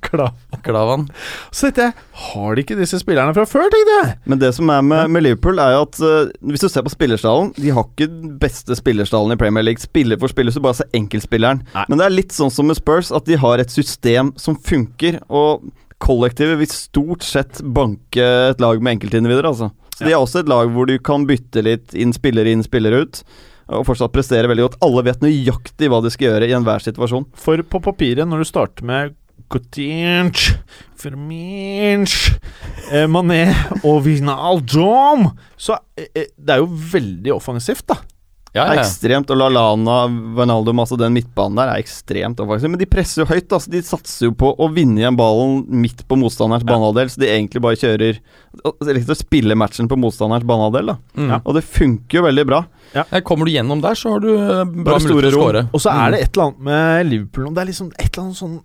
[0.65, 1.03] Klavan.
[1.53, 1.93] Så tenkte jeg
[2.31, 4.15] Har de ikke disse spillerne fra før, tenkte jeg.
[4.25, 6.95] Men det som er med, med Liverpool, er jo at uh, hvis du ser på
[6.95, 9.83] spillerstallen De har ikke den beste spillerstallen i Premier League.
[9.85, 11.61] Spiller for spiller, så bare ser enkeltspilleren.
[11.75, 11.85] Nei.
[11.91, 15.21] Men det er litt sånn som med Spurs, at de har et system som funker.
[15.29, 15.67] Og
[16.01, 19.69] kollektivet vil stort sett banke et lag med enkeltindivider, altså.
[19.95, 23.05] Så de er også et lag hvor du kan bytte litt inn spillere inn, spillere
[23.05, 23.21] ut.
[23.73, 24.81] Og fortsatt prestere veldig godt.
[24.85, 27.29] Alle vet nøyaktig hva de skal gjøre i enhver situasjon.
[27.39, 29.15] For på papiret, når du starter med
[29.51, 30.55] Coutinch,
[30.97, 32.33] Firminch,
[32.91, 33.43] eh, Mané
[33.83, 35.27] og Vinaldom
[35.57, 37.99] så eh, eh, det er jo veldig offensivt, da.
[38.55, 39.29] Ja, er ekstremt.
[39.33, 39.95] Og Lallana,
[40.37, 42.71] Wijnaldum, altså den midtbanen der, er ekstremt offensiv.
[42.71, 43.51] Men de presser jo høyt.
[43.51, 47.27] altså De satser jo på å vinne igjen ballen midt på motstanderens banehalvdel, så de
[47.33, 48.19] egentlig bare kjører
[48.81, 50.97] Eller å spille matchen på motstanderens banehalvdel, da.
[51.19, 51.33] Mm.
[51.43, 52.61] Og det funker jo veldig bra.
[52.95, 55.65] Ja, Kommer du gjennom der, så har du bra Bare store mulighet til å skåre.
[55.73, 55.99] Og så Mm.
[56.07, 58.61] er det et eller annet med Liverpool Det er liksom et eller annet sånn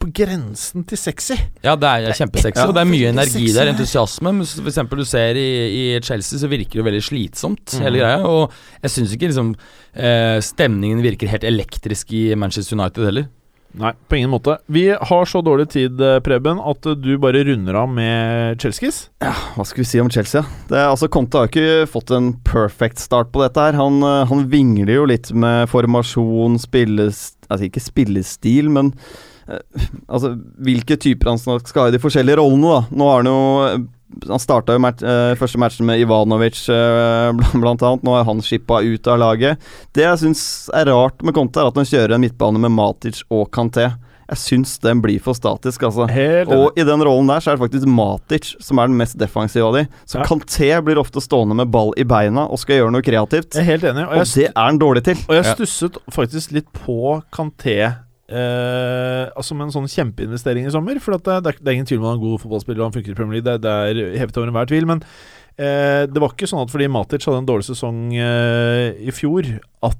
[0.00, 1.36] på grensen til sexy.
[1.64, 4.32] Ja, det er kjempesexy, og det er mye energi sexy, der, entusiasme.
[4.36, 7.84] Men for eksempel du ser i, i Chelsea, så virker det veldig slitsomt, mm.
[7.86, 8.22] hele greia.
[8.26, 8.54] Og
[8.84, 9.52] jeg syns ikke liksom
[9.94, 13.30] eh, stemningen virker helt elektrisk i Manchester United heller.
[13.78, 14.56] Nei, på ingen måte.
[14.66, 19.04] Vi har så dårlig tid, eh, Preben, at eh, du bare runder av med Chelskis.
[19.22, 20.42] Hva skal vi si om Chelsea?
[20.66, 23.78] Det, er- altså Conte har ikke fått en perfect start på dette her.
[23.78, 27.28] Han, han vingler jo litt med formasjon, spilles...
[27.50, 28.92] Altså ikke spillestil, men
[30.08, 32.82] Altså hvilke typer han skal ha i de forskjellige rollene, da.
[33.00, 33.88] Nå har han jo
[34.26, 37.30] han starta jo match, eh, første matchen med Ivanovic, eh,
[37.62, 38.02] blant annet.
[38.06, 39.58] Nå er han skippa ut av laget.
[39.94, 40.42] Det jeg syns
[40.74, 43.92] er rart med Conte, er at han kjører en midtbane med Matic og Kanté.
[44.30, 46.06] Jeg syns den blir for statisk, altså.
[46.10, 49.18] Helt Og i den rollen der så er det faktisk Matic som er den mest
[49.18, 49.86] defensive av de.
[50.06, 50.26] Så Ja.
[50.26, 53.54] Kanté blir ofte stående med ball i beina og skal gjøre noe kreativt.
[53.54, 54.06] Jeg er helt enig.
[54.06, 55.18] Og Og det er han dårlig til.
[55.28, 57.22] og jeg stusset faktisk litt på
[58.30, 61.00] Kanté eh, altså med en sånn kjempeinvestering i sommer.
[61.02, 63.12] For det, det er ingen tvil om han er en god fotballspiller og han funker
[63.12, 63.48] i Premier League.
[63.50, 64.86] Det, det er hevet over enhver tvil.
[64.90, 69.14] Men uh, det var ikke sånn at fordi Matic hadde en dårlig sesong uh, i
[69.14, 69.50] fjor,
[69.86, 69.98] at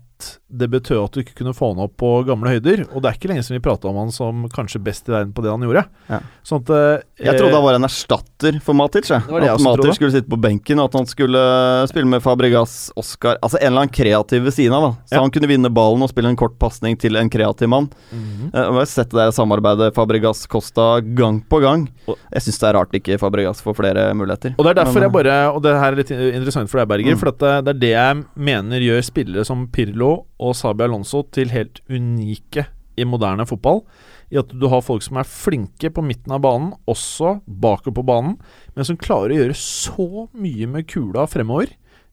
[0.50, 2.82] det betød at du ikke kunne få han opp på gamle høyder.
[2.94, 5.32] Og det er ikke lenge siden vi prata om han som kanskje best i verden
[5.36, 5.84] på det han gjorde.
[6.10, 6.18] Ja.
[6.46, 9.10] Sånn at eh, Jeg trodde han var en erstatter for Matic.
[9.12, 9.22] Jeg.
[9.28, 11.42] Det det at Matic skulle sitte på benken, og at han skulle
[11.90, 14.82] spille med Fabregas, Oscar Altså en eller annen kreativ ved siden av.
[14.82, 15.20] da Så Ja.
[15.22, 17.88] han kunne vinne ballen og spille en kort pasning til en kreativ mann.
[18.12, 21.88] Eh, og Jeg har sett det der samarbeidet Fabregas-Costa gang på gang.
[22.08, 24.54] Og- Jeg syns det er rart ikke Fabregas får flere muligheter.
[24.58, 26.88] Og det er derfor Men, jeg bare Og det her er litt interessant for deg,
[26.88, 27.14] Berger.
[27.14, 27.18] Mm.
[27.18, 30.09] For at det, det er det jeg mener gjør spillere som Pirlo
[30.40, 32.66] og Sabi Alonso til helt unike
[33.00, 33.82] i moderne fotball.
[34.30, 38.06] I at du har folk som er flinke på midten av banen, også bakover på
[38.06, 38.36] banen,
[38.76, 41.72] men som klarer å gjøre så mye med kula fremover.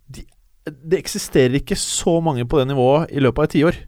[0.09, 0.25] De,
[0.65, 3.83] det eksisterer ikke så mange på det nivået i løpet av et tiår.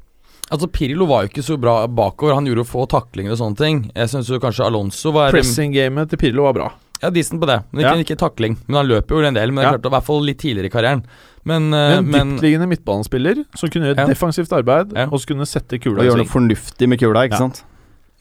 [0.50, 3.60] Altså Pirlo var jo ikke så bra bakover, han gjorde jo få taklinger og sånne
[3.60, 3.82] ting.
[3.94, 6.70] Jeg syns kanskje Alonso var Pressing-gamet til Pirlo var bra.
[7.02, 8.04] Ja, decent på det, men ikke, Ja.
[8.04, 8.58] ikke takling.
[8.68, 9.78] Men han løper jo en del, men det er Ja.
[9.78, 11.04] klart, i hvert fall litt tidligere i karrieren.
[11.46, 14.06] Men, uh, En men dyptliggende midtbanespiller som kunne gjøre Ja.
[14.08, 15.06] defensivt arbeid, Ja.
[15.06, 17.38] og som kunne sette kula Og gjøre noe fornuftig med kula, ikke Ja.
[17.38, 17.64] sant.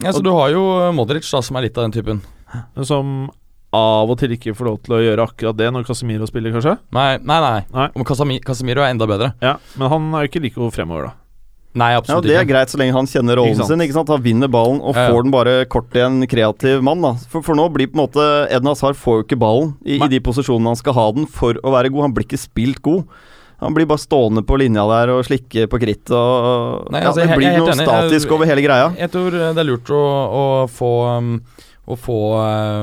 [0.01, 2.20] ja, så du har jo Modric, da, som er litt av den typen.
[2.85, 3.31] Som
[3.72, 6.79] av og til ikke får lov til å gjøre akkurat det når Casemiro spiller, kanskje.
[6.93, 7.64] Nei, nei, nei.
[7.74, 7.89] Nei.
[8.41, 9.35] Casemiro er enda bedre.
[9.43, 11.12] Ja, Men han er jo ikke like god fremover, da.
[11.75, 12.49] Nei, absolutt Ja, Det er ikke.
[12.55, 13.69] greit så lenge han kjenner Ikke rollen sant.
[13.69, 13.81] sin.
[13.81, 14.09] ikke sant?
[14.09, 17.01] Han vinner ballen og får den bare kort til en kreativ mann.
[17.03, 19.99] da For, for nå blir på en måte Edna Hazard får jo ikke ballen i,
[20.03, 22.03] i de posisjonene han skal ha den for å være god.
[22.09, 23.05] Han blir ikke spilt god.
[23.61, 26.09] Han blir bare stående på linja der og slikke på kritt.
[26.14, 27.87] Og, Nei, ja, altså, det blir noe enig.
[27.87, 28.95] statisk Jeg- over hele greia.
[28.97, 31.43] Jeg tror det er lurt å, å få um,
[31.89, 32.19] Å få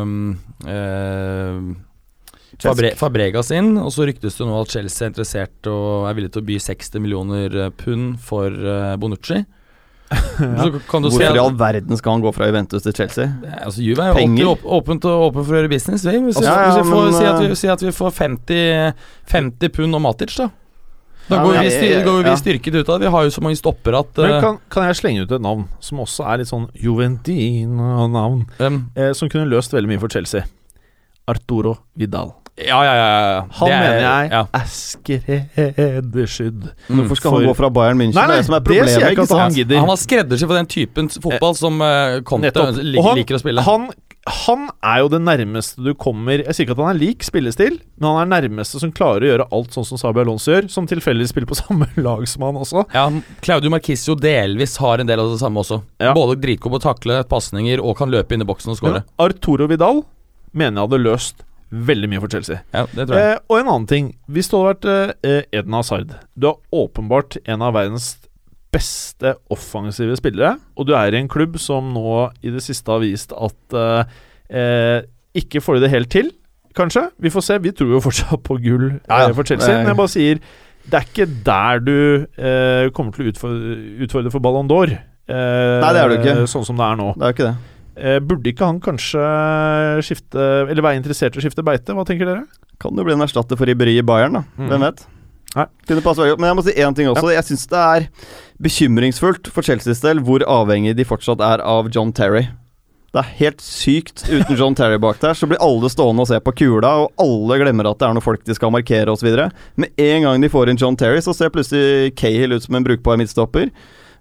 [0.02, 1.85] um, eh,
[2.66, 6.34] Fabre, Fabregas inn, og så ryktes det nå at Chelsea er interessert og er villig
[6.34, 9.44] til å by 60 millioner eh, pund for uh, Bonucci.
[10.40, 10.66] ja.
[10.90, 13.26] kan du Hvorfor i all verden skal han gå fra Juventus til Chelsea?
[13.58, 14.52] altså, Juve er jo Penger.
[14.52, 16.06] alltid åp åpent og åpen for å gjøre business.
[16.06, 16.20] Vi.
[16.28, 18.14] Hvis, Ja, ja, hvis vi får, men, si, at vi, eh, si at vi får
[18.20, 18.94] 50,
[19.34, 20.52] 50 pund og Matic, da.
[21.26, 23.08] Da går vi, styr, går vi styrket ut av det.
[23.08, 25.42] Vi har jo så mange stopper at Men eh, kan, kan jeg slenge ut et
[25.42, 30.14] navn som også er litt sånn Juventino-navn, um, eh, som kunne løst veldig mye for
[30.14, 30.46] Chelsea?
[31.26, 32.36] Arturo Vidal.
[32.56, 33.08] Ja, ja, ja.
[33.36, 33.40] ja.
[33.60, 34.44] Han Det er- mener jeg ja.
[34.56, 36.70] er skreddersydd.
[36.88, 38.16] Hvorfor skal For- han gå fra Bayern München?
[38.16, 39.02] Nei, nei, det det som er sier problemet.
[39.02, 39.80] jeg ikke at han gidder.
[39.80, 42.52] Han har skreddersydd for den typen fotball som uh, Conte
[42.82, 43.62] lik, han- liker å spille.
[43.68, 43.90] Han,
[44.26, 47.76] han er jo det nærmeste du kommer Jeg sier ikke at han er lik spillestil,
[48.00, 50.88] men han er nærmeste som klarer å gjøre alt sånn som Sabi Alonso gjør, som
[50.88, 52.86] tilfeldigvis spiller på samme lag som han også.
[52.96, 53.10] Ja,
[53.42, 55.82] Claudio Marquisio delvis har en del av det samme også.
[56.00, 56.14] Ja.
[56.16, 59.04] Både dritgod på å takle pasninger og kan løpe inn i boksen og skåre.
[59.20, 60.06] Arturo Vidal
[60.56, 61.44] mener jeg hadde løst
[61.90, 62.60] veldig mye for Chelsea.
[62.74, 63.34] Ja, det tror jeg.
[63.36, 64.12] Eh, og en annen ting.
[64.32, 68.14] Hvis du hadde vært eh, Eden Hazard Du er åpenbart en av verdens
[68.76, 73.00] beste offensive spillere, og du er i en klubb som nå i det siste har
[73.04, 74.18] vist at eh,
[74.52, 74.98] eh,
[75.40, 76.32] ikke får de det helt til,
[76.76, 77.06] kanskje.
[77.24, 77.58] Vi får se.
[77.64, 79.30] Vi tror jo fortsatt på gull Ja, ja.
[79.30, 79.84] eh, for Chelsea, Eh.
[79.84, 80.42] men jeg bare sier
[80.86, 81.96] det er ikke der du
[82.38, 84.92] eh, kommer til å utfordre, utfordre for Ballon d'Or.
[84.92, 86.36] Eh, Nei, det er du ikke.
[86.52, 87.08] Sånn som det er nå.
[87.18, 87.56] Det er ikke det.
[87.96, 89.22] Eh, burde ikke han kanskje
[90.04, 91.96] skifte Eller være interessert i å skifte beite?
[91.96, 92.42] Hva tenker dere?
[92.82, 94.42] Kan jo bli en erstatter for Riberi i Bayern, da.
[94.60, 94.68] Mm.
[94.72, 95.06] Hvem vet?
[95.56, 95.66] Nei.
[95.88, 96.44] Kunne passe veldig godt.
[96.44, 97.32] Men jeg må si én ting også.
[97.32, 98.08] Jeg syns det er
[98.66, 102.50] bekymringsfullt for Chelseas del hvor avhengig de fortsatt er av John Terry.
[103.16, 104.26] Det er helt sykt.
[104.28, 107.62] Uten John Terry bak der, så blir alle stående og se på kula, og alle
[107.62, 109.30] glemmer at det er noen folk de skal markere osv.
[109.80, 112.84] Med en gang de får inn John Terry, så ser plutselig Cahill ut som en
[112.84, 113.72] brukbar midtstopper.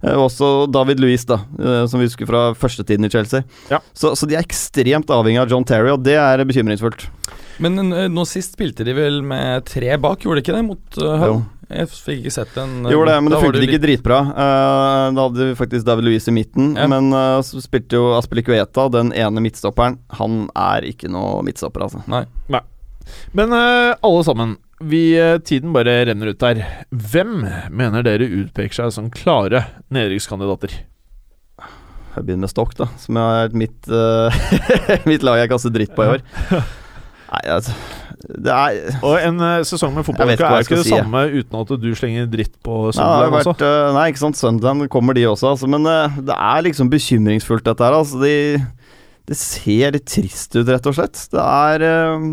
[0.05, 3.43] Eh, Også David Louis, da, eh, som vi husker fra førstetiden i Chelsea.
[3.71, 3.81] Ja.
[3.97, 7.07] Så, så de er ekstremt avhengig av John Terry, og det er bekymringsfullt.
[7.65, 10.65] Men eh, nå sist spilte de vel med tre bak, gjorde de ikke det?
[10.69, 11.43] Mot Hull?
[11.75, 12.75] Jeg fikk ikke sett den.
[12.93, 14.19] Gjorde det, men det funket ikke litt- dritbra.
[14.37, 16.85] Da hadde vi faktisk David Louise i midten, Ja.
[16.93, 17.09] men
[17.43, 19.97] så spilte jo Aspilicueta, den ene midtstopperen.
[20.21, 22.03] Han er ikke noe midtstopper, altså.
[22.07, 22.27] Nei.
[23.33, 26.63] Men eh, alle sammen, vi, eh, tiden bare renner ut der.
[26.91, 30.75] Hvem mener dere utpeker seg som klare nedrykkskandidater?
[32.15, 34.31] Jeg begynner med Stokk, da, som er mitt, uh,
[35.11, 36.23] mitt lag jeg kaster dritt på i år.
[37.35, 37.73] Nei, altså
[38.31, 41.43] Det er Og en uh, sesong med fotball ikke er ikke det si, samme jeg.
[41.43, 43.57] uten at du slenger dritt på Sunderland også.
[43.59, 44.39] Uh, nei, ikke sant.
[44.39, 45.71] Sunderland kommer de også, altså.
[45.71, 45.89] Men
[46.23, 47.99] det er liksom bekymringsfullt, dette her.
[47.99, 48.63] Altså, de,
[49.29, 51.21] det ser litt trist ut, rett og slett.
[51.33, 52.25] Det er eh,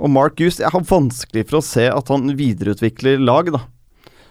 [0.00, 3.62] Og Mark Goose Jeg har vanskelig for å se at han videreutvikler lag, da.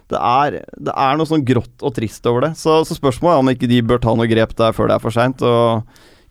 [0.07, 2.53] Det er, det er noe sånn grått og trist over det.
[2.59, 5.03] Så, så spørsmålet er om ikke de bør ta noe grep der før det er
[5.03, 5.83] for seint, og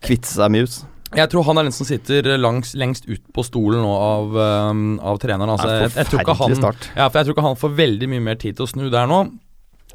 [0.05, 0.79] kvitte seg med Hughes.
[1.15, 4.33] Jeg tror han er den som sitter langs, lengst ut på stolen nå av,
[4.73, 5.53] um, av treneren.
[5.53, 6.57] Altså, jeg, jeg, tror han,
[6.97, 9.21] ja, jeg tror ikke han får veldig mye mer tid til å snu der nå.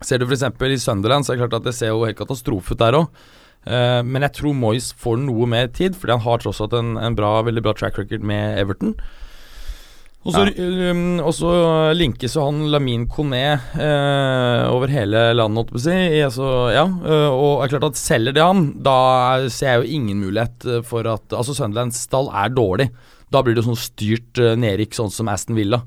[0.03, 0.47] Ser du f.eks.
[0.47, 3.11] i Sunderland, så er det klart at det ser jo helt katastrofe ut der òg.
[3.63, 7.15] Men jeg tror Moyes får noe mer tid, fordi han har tross alt en, en
[7.15, 8.97] bra, veldig bra track record med Everton.
[10.23, 11.53] Og så, um, og så
[11.99, 13.41] linkes jo han Lamin Kone
[13.75, 15.97] uh, over hele landet, holdt jeg på å si.
[16.29, 18.99] Altså, ja, uh, og er klart at selger de han, da
[19.51, 22.93] ser jeg jo ingen mulighet eh, for at Altså, Sunderlands stall er dårlig.
[23.35, 25.83] Da blir det sånn styrt nedrykk, sånn som Aston Villa.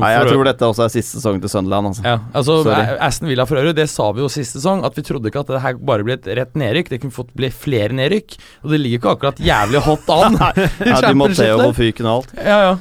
[0.00, 2.04] Nei, jeg tror dette også er siste sesong til Sunderland, altså.
[2.06, 2.56] ja, altså
[3.02, 5.52] Aston Villa for øvrig, det sa vi jo sist sesong, at vi trodde ikke at
[5.52, 6.88] det her bare ble et rett nedrykk.
[6.94, 8.38] Det kunne fått bli flere nedrykk.
[8.64, 10.38] Og det ligger ikke akkurat jævlig hot an.
[10.40, 10.52] Nei,
[10.88, 12.34] Ja, de måtte jo få fyken og alt.
[12.38, 12.74] Ja, ja.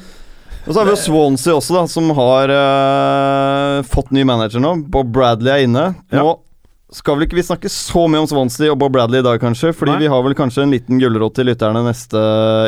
[0.61, 4.75] Og så har vi jo Swansea også, da, som har eh, fått ny manager nå.
[4.93, 5.85] Bob Bradley er inne.
[6.13, 6.37] Nå
[6.91, 9.71] skal vel ikke vi snakke så mye om Swansea og Bob Bradley i dag, kanskje?
[9.77, 10.01] Fordi Nei.
[10.03, 12.19] vi har vel kanskje en liten gulrot til lytterne neste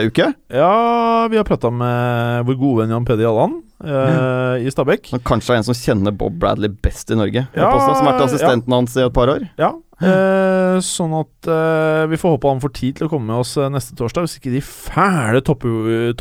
[0.07, 0.29] uke?
[0.53, 5.09] Ja, vi har prata med vår gode venn Jan Peder Jalland eh, i Stabekk.
[5.11, 7.45] Kanskje kanskje er en som kjenner Bob Bradley best i Norge.
[7.51, 9.43] Ja, påstå, som har vært assistenten hans i et par år.
[9.59, 13.43] Ja, eh, sånn at eh, vi får håpe han får tid til å komme med
[13.43, 15.67] oss eh, neste torsdag, hvis ikke de fæle topp,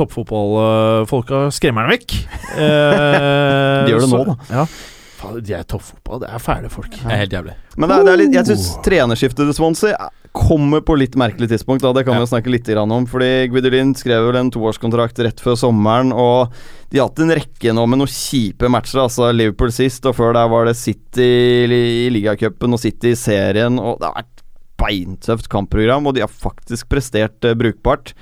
[0.02, 2.18] toppfotballfolka skremmer han vekk.
[2.52, 4.34] Eh, De gjør det så- nå, da.
[4.52, 4.66] Ja.
[5.22, 6.90] Faen, de er toppfotball, det er fæle folk.
[6.98, 7.54] Det er helt jævlig.
[7.78, 8.82] Men det er, det er litt, jeg syns Oh.
[8.82, 11.82] trenerskiftet til Swansea kommer på litt merkelig tidspunkt.
[11.84, 11.90] Da.
[11.92, 13.04] Det kan vi jo snakke litt om.
[13.06, 16.10] Fordi Guidolin skrev vel en toårskontrakt rett før sommeren.
[16.16, 16.48] Og
[16.90, 19.02] de har hatt en rekke nå med noen kjipe matcher.
[19.04, 21.28] Altså Liverpool sist, og før der var det City
[21.68, 23.76] i, ligacupen og City i serien.
[23.78, 24.42] Og det har vært
[24.82, 28.14] beintøft kampprogram, og de har faktisk prestert eh, brukbart.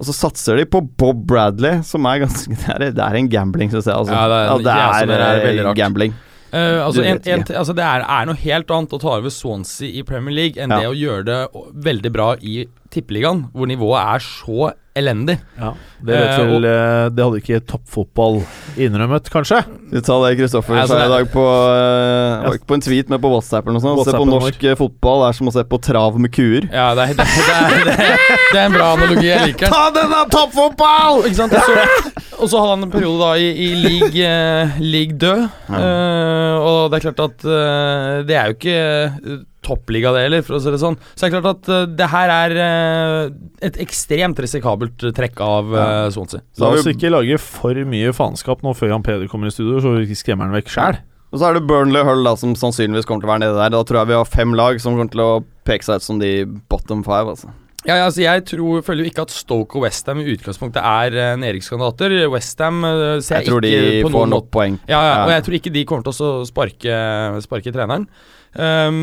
[0.00, 3.28] Og så satser de på Bob Bradley, som er ganske Det er, det er en
[3.30, 3.94] gambling, syns jeg.
[3.94, 4.16] Altså.
[4.16, 5.76] Ja, det er- Ja, det er, det er veldig rart.
[5.84, 6.16] gambling.
[6.52, 9.88] Eh, altså, en, en, altså Det er, er noe helt annet å ta over Swansea
[9.88, 10.82] i Premier League enn Ja.
[10.82, 11.40] det å gjøre det
[11.88, 15.38] veldig bra i Tippeligaen, hvor nivået er så elendig.
[15.56, 15.70] Ja,
[16.04, 18.42] det vet Eh, vel og, Det hadde ikke toppfotball
[18.76, 19.62] innrømmet, kanskje?
[19.88, 22.52] Vi tar det Kristoffer sa i dag på, uh, ja.
[22.68, 24.04] på en tweet, med på WhatsApp eller noe sånt.
[24.04, 26.68] Se på norsk eh, fotball er som å se på trav med kuer.
[26.68, 29.30] Ja, det er, det, det, er, det, er, det er en bra analogi.
[29.30, 29.72] Jeg liker den.
[29.72, 31.24] Ta denne toppfotball!
[31.30, 32.22] Ikke sant?
[32.42, 35.46] Og så, hadde han en periode da i, i league, eh, league død.
[35.78, 40.58] Eh, og det er klart at eh, det er jo ikke toppliga, det heller, for
[40.58, 40.98] å si det sånn.
[41.14, 43.36] Så det er klart at eh, det her er eh,
[43.68, 46.42] et ekstremt risikabelt trekk av uh, Swansea.
[46.58, 49.94] La oss ikke lage for mye faenskap nå før Jan Peder kommer i studio, så
[49.94, 51.00] vi ikke skremmer han vekk sjæl.
[51.32, 53.56] Og så er det Burnley og Hull da, som sannsynligvis kommer til å være nede
[53.56, 53.72] der.
[53.72, 55.30] Da tror jeg vi har fem lag som kommer til å
[55.64, 56.32] peke seg ut som de
[56.68, 57.32] bottom five.
[57.32, 57.54] altså.
[57.82, 61.16] Ja, ja, altså jeg tror, føler jo ikke at Stoke og Westham i utgangspunktet er
[61.18, 62.14] uh, nedrykkskandidater.
[62.30, 64.78] Westham uh, ser Jeg jeg, tror de ikke på får nok poeng.
[64.86, 67.00] ja, ja, og jeg tror ikke de kommer til å sparke,
[67.42, 68.06] sparke treneren.
[68.54, 69.02] Um,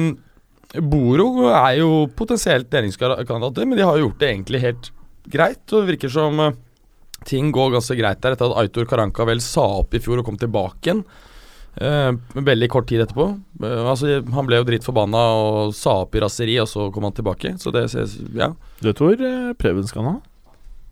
[0.85, 4.91] Boro er jo potensielt nedrykkskandidater, men de har jo gjort det egentlig helt
[5.27, 5.63] greit.
[5.73, 6.53] Og det virker som uh,
[7.27, 10.29] ting går ganske greit der etter at Aitor Karanka vel sa opp i fjor og
[10.29, 11.03] kom tilbake igjen.
[11.79, 13.27] Uh, veldig kort tid etterpå.
[13.63, 17.13] Eh, altså, han ble jo drittforbanna og sa opp i raseri, og så kom han
[17.15, 17.53] tilbake.
[17.61, 18.49] Så det ses Ja.
[18.81, 20.15] Du vet hvor eh, Preben skal nå?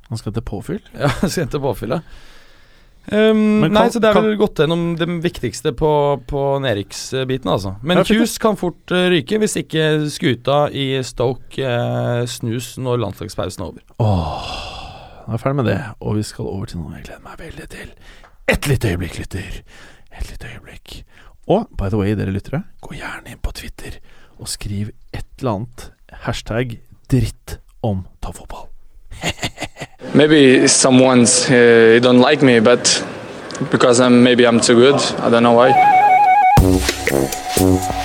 [0.08, 0.84] Han skal til påfyll.
[1.02, 2.06] Ja, sendte påfyllet.
[3.08, 5.90] Um, kan, nei, så det er kan- vel gått gjennom det viktigste på,
[6.28, 7.72] på nedrykksbiten, altså.
[7.82, 8.10] Men kjus.
[8.18, 13.70] Hughes kan fort eh, ryke hvis ikke skuta i Stoke eh, snus når landslagspausen er
[13.70, 13.86] over.
[14.04, 14.50] Åh,
[15.24, 17.40] da er jeg ferdig med det, og vi skal over til noe jeg gleder meg
[17.46, 17.94] veldig til.
[18.52, 19.62] Et lite øyeblikk, lytter.
[20.18, 21.04] Et lite øyeblikk.
[21.48, 24.00] Og by the way, dere lyttere, gå gjerne inn på Twitter
[24.40, 25.92] og skriv et eller annet
[26.26, 26.80] hashtag
[27.12, 28.68] dritt om toppfotball.
[30.14, 33.06] Maybe someone's uh, don't like me, but
[33.72, 35.00] because I'm maybe I'm too good.
[35.20, 35.72] I don't know why.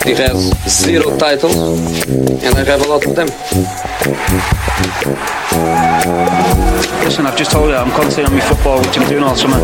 [0.05, 3.29] He has zero titles, and I have a lot of them.
[7.05, 9.59] Listen, I've just told you I'm concentrating on my football, which I'm doing all summer.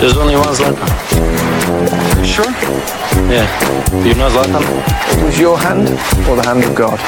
[0.00, 0.88] There's only one Zlatan.
[2.24, 2.50] Sure?
[3.30, 3.46] Yeah.
[4.04, 4.62] You know Zlatan?
[5.18, 5.88] It was your hand
[6.28, 6.98] or the hand of God?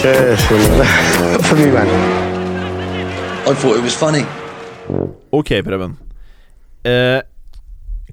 [0.00, 0.40] Cheers.
[1.46, 1.88] For me, man.
[3.46, 4.24] I thought it was funny.
[5.30, 5.96] Ok, Preben.
[6.84, 7.22] Eh,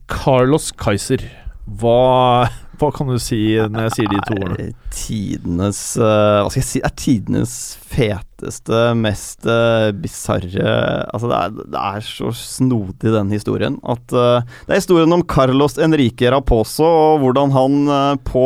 [0.08, 1.20] Carlos Kaiser.
[1.68, 2.50] Hva,
[2.82, 4.70] hva kan du si når jeg sier de to ordene?
[4.72, 6.82] Er Tidenes eh, Hva skal jeg si?
[6.82, 7.56] Er tidenes
[7.92, 10.76] feteste, mest uh, bisarre
[11.12, 13.78] Altså, det er, det er så snodig, den historien.
[13.84, 18.46] At eh, Det er historien om Carlos Enrique Raposo, og hvordan han eh, på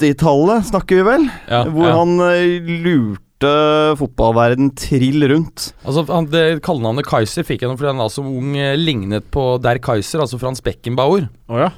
[0.00, 1.26] 80-tallet, snakker vi vel?
[1.50, 1.96] Ja, hvor ja.
[1.98, 3.52] han eh, lurte
[4.00, 5.70] fotballverden trill rundt.
[5.84, 9.54] Altså, han, det Kallenavnet Kaiser fikk han fordi han da som ung eh, lignet på
[9.64, 11.28] Der Kaiser, altså Frans Beckenbauer.
[11.52, 11.70] Oh, ja.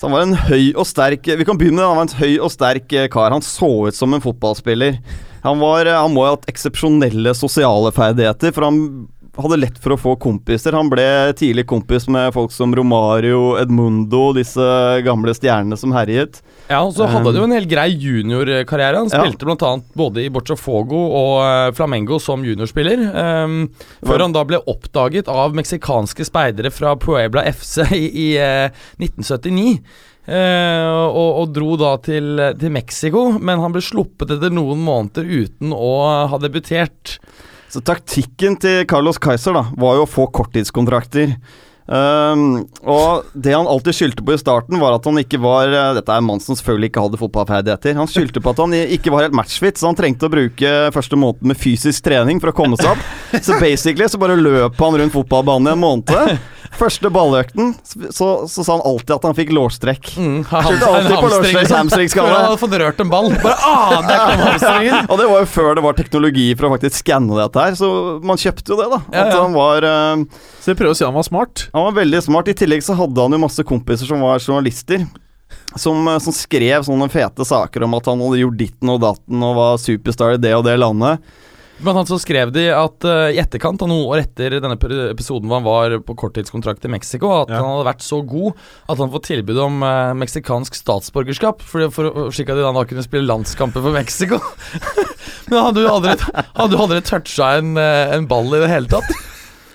[0.00, 1.84] Så han var en høy og sterk Vi kan begynne.
[1.84, 3.34] Han var en høy og sterk eh, kar.
[3.34, 4.96] Han så ut som en fotballspiller.
[5.44, 8.80] Han, var, eh, han må ha hatt eksepsjonelle sosiale ferdigheter, for han
[9.44, 10.76] hadde lett for å få kompiser.
[10.76, 11.04] Han ble
[11.38, 14.64] tidlig kompis med folk som Romario, Edmundo, disse
[15.06, 16.40] gamle stjernene som herjet.
[16.70, 19.00] Ja, og så hadde han jo en helt grei juniorkarriere.
[19.00, 23.02] Han spilte blant annet både i Botafogo og eh, Flamengo som juniorspiller.
[23.10, 23.56] um,
[24.06, 28.70] før han da ble oppdaget av meksikanske speidere fra Puebla FC i, i uh,
[29.02, 29.80] 1979.
[30.30, 35.26] Uh, og, og dro da til, til Mexico, men han ble sluppet etter noen måneder
[35.26, 35.94] uten å
[36.30, 37.16] ha debutert.
[37.70, 41.36] Så taktikken til Carlos Kaiser da, var jo å få korttidskontrakter.
[41.90, 45.88] Um, og det han alltid skyldte på i starten, var at han ikke var eh,
[45.96, 47.96] Dette er en mann som selvfølgelig ikke hadde fotballferdigheter.
[47.98, 51.18] Han skyldte på at han ikke var helt matchfit, så han trengte å bruke første
[51.18, 53.02] måneden med fysisk trening for å komme seg opp.
[53.42, 56.38] Så basically så bare løp han rundt fotballbanen i en måned.
[56.78, 60.10] Første balløkten så, så sa han alltid at han fikk lårstrekk.
[60.16, 62.14] Mm, Kjørte alltid på lårstrekk.
[62.20, 63.30] Han hadde fått rørt en ball.
[63.42, 65.08] Bare ante der kom hamstringen!
[65.10, 67.90] Og det var jo før det var teknologi for å faktisk skanne dette her, så
[68.26, 69.00] man kjøpte jo det, da.
[69.10, 69.40] Ja, At ja.
[69.42, 71.66] han var uh, Så jeg prøver å si han var smart.
[71.74, 72.52] Han var veldig smart.
[72.52, 75.04] I tillegg så hadde han jo masse kompiser som var journalister.
[75.78, 79.42] Som, eh, som skrev sånne fete saker om at han hadde gjort ditten og datten
[79.46, 81.22] og var superstar i det og det landet.
[81.80, 84.76] Blant annet så skrev de at uh, i etterkant, av noen år etter denne
[85.08, 87.62] episoden hvor han var på korttidskontrakt i Mexico, at Ja.
[87.62, 88.52] han hadde vært så god
[88.84, 93.06] at han fått tilbud om uh, meksikansk statsborgerskap, for, for, slik at de da kunne
[93.06, 94.42] spille landskamper for Mexico.
[95.48, 96.14] Men han hadde jo aldri,
[96.60, 99.08] hadde aldri toucha en, eh, en ball i det hele tatt.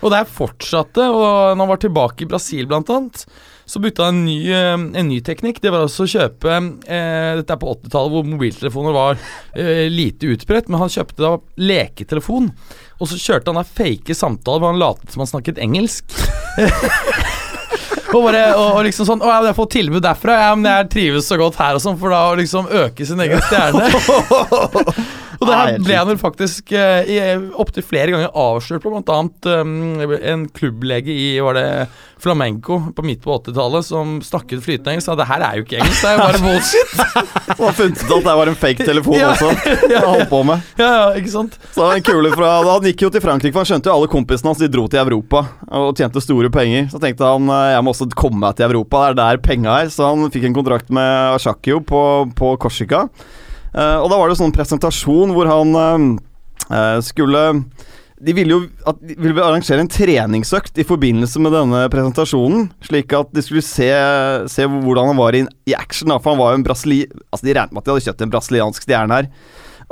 [0.05, 3.25] Og det her fortsatte, og når han var tilbake i Brasil blant annet,
[3.65, 5.61] så bytta han en ny, eh, en ny teknikk.
[5.61, 9.17] Det var altså å kjøpe eh, Dette er på 80-tallet hvor mobiltelefoner var
[9.57, 12.51] eh, lite utbredt, men han kjøpte da leketelefon.
[12.99, 16.13] Og så kjørte han da fake samtaler hvor han latet som han snakket engelsk.
[18.13, 20.39] og, bare, og, og liksom sånn Å ja, jeg fått tilbud derfra.
[20.45, 23.25] Ja, men jeg trives så godt her og sånn, for da å liksom øke sin
[23.25, 23.89] egen stjerne.
[25.35, 29.49] Og det her ble han vel faktisk eh, opptil flere ganger avslørt på, blant annet
[29.51, 31.67] um, en klubblege i var det
[32.25, 35.05] flamenco på midt på 80-tallet som snakket flytende engelsk.
[35.11, 36.95] Sa det her er jo ikke engelsk, det er jo bare bullshit.
[37.59, 39.29] Og har funnet ut at det var en fake telefon Ja.
[39.35, 39.51] også.
[39.95, 41.55] Han holdt på med ja, ja, ikke sant?
[41.75, 44.09] Så det en kule fra Han gikk jo til Frankrike, for han skjønte jo alle
[44.11, 46.89] kompisene hans De dro til Europa og tjente store penger.
[46.91, 49.79] Så tenkte han eh, jeg må også komme meg til Europa, det er der penga
[49.85, 49.93] er.
[49.93, 52.01] Så han fikk en kontrakt med Ashakio på,
[52.35, 53.05] på Korsika.
[53.75, 55.75] Eh, og da var det sånn presentasjon hvor han
[56.71, 57.43] eh, skulle
[58.15, 62.69] de ville jo at de ville arrangere en treningsøkt i forbindelse med denne presentasjonen.
[62.85, 63.89] Slik at de skulle se,
[64.51, 66.13] se hvordan han var i, i action.
[66.13, 67.01] Da, for han var jo en brasili...
[67.27, 69.29] Altså De regnet med at de hadde kjøpt en brasiliansk stjerne her.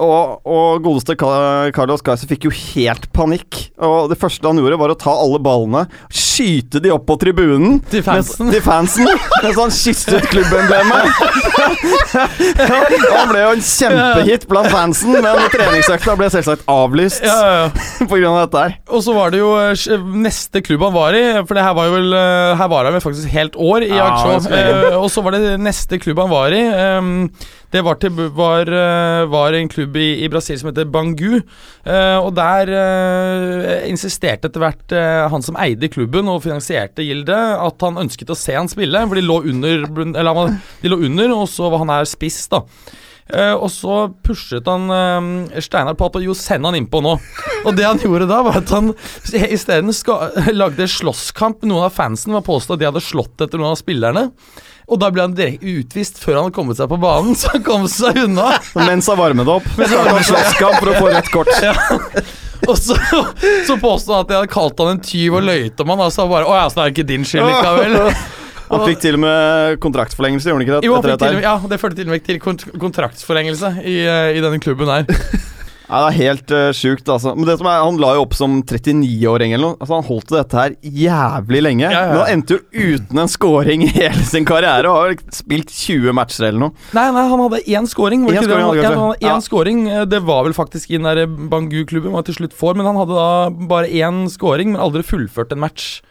[0.01, 3.59] Og, og godeste Carlos Kaiser fikk jo helt panikk.
[3.83, 7.77] Og det første han gjorde, var å ta alle ballene, skyte de opp på tribunen.
[7.91, 8.47] Til fansen.
[8.47, 9.09] Mens, til fansen
[9.43, 11.03] mens han kysset klubbemblemet.
[12.13, 17.69] Han ble jo en kjempehit blant fansen, men treningsøkta ble selvsagt avlyst Ja, ja, ja.
[18.09, 18.75] på grunn av dette her.
[18.93, 21.89] Og så var det jo eh, neste klubb han var i, for det her var
[21.89, 25.07] jo vel eh, Her var han vel faktisk helt år i Ja, ingen Eh, og
[25.11, 26.61] så var det neste klubb han var i.
[26.67, 27.13] ehm,
[27.73, 31.39] det var, til, var, eh, var en klubb i, i Brasil som heter Bangu.
[31.39, 34.97] Eh, og der eh, insisterte etter hvert
[35.33, 39.17] han som eide klubben og finansierte Gilde, at han ønsket å se han spille, for
[39.17, 39.87] de lå under,
[40.21, 42.61] eller, de lå under og så var han her spiss, da.
[43.23, 47.13] Uh, og så pushet han uh, Steinar på at jo, send han innpå nå.
[47.63, 48.91] Og det han gjorde da, var at han
[49.31, 49.93] isteden
[50.51, 51.63] lagde slåsskamp.
[51.63, 54.27] Noen av fansen var påstått at de hadde slått etter noen av spillerne.
[54.93, 57.65] Og da ble han direkte utvist før han hadde kommet seg på banen, så han
[57.65, 58.51] kom seg unna.
[58.77, 61.53] Mens han varmet opp, slåsskamp for å få rødt kort.
[62.63, 62.95] Og så,
[63.67, 66.05] så påstod han at jeg hadde kalt han en tyv og løyet om han.
[66.05, 67.99] Og så bare Å ja, så det er ikke din skyld likevel.
[68.73, 70.87] Han fikk til og med kontraktsforlengelse, gjorde han ikke det?
[70.87, 74.29] Jo, han fikk til, ja, det førte til og med til kont kontraktsforlengelse i, eh,
[74.39, 75.03] i denne klubben her.
[75.89, 77.33] Ja, det er helt uh, sjukt, altså.
[77.35, 79.77] Men det som er, han la jo opp som 39-åring eller noe.
[79.79, 81.83] Altså, han holdt til dette her jævlig lenge.
[81.89, 82.11] Ja, ja.
[82.13, 86.15] Men han endte jo uten en scoring i hele sin karriere og har spilt 20
[86.15, 86.87] matcher eller noe.
[86.95, 88.23] Nei, nei, han hadde én scoring.
[88.25, 88.47] Var det det?
[88.49, 89.35] scoring hadde han han hadde Ja.
[89.43, 89.83] scoring.
[89.91, 92.95] Eh, Det var vel faktisk i den der Bangu-klubben var til slutt får, men han
[93.03, 96.01] hadde da bare én scoring, men aldri fullført en match.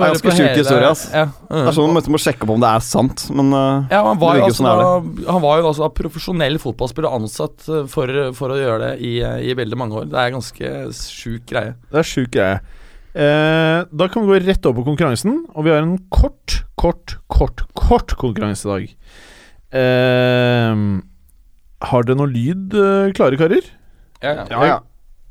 [0.00, 1.04] Det er ganske sjuk historie, ass.
[1.12, 4.00] Ja, Det er sånn Man må sjekke opp om det er sant, men uh, ja
[4.06, 4.90] han, var jo altså da,
[5.28, 9.38] han var jo altså profesjonell fotballspiller ansatt eh, for, for å gjøre det i, eh,
[9.50, 10.10] i veldig mange år.
[10.10, 11.74] Det er ganske sjuk greie.
[11.92, 12.60] Det er sjuk greie.
[13.10, 17.16] Eh, da kan vi gå rett over på konkurransen, og vi har en kort, kort,
[17.32, 18.92] kort, kort konkurranse i dag.
[19.80, 20.84] Eh,
[21.90, 23.66] har dere noe lyd eh, klare, karer?
[24.22, 24.78] Ja, ja, ja.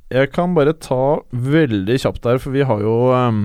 [0.09, 3.43] Jeg kan bare ta veldig kjapt der, for vi har jo ehm,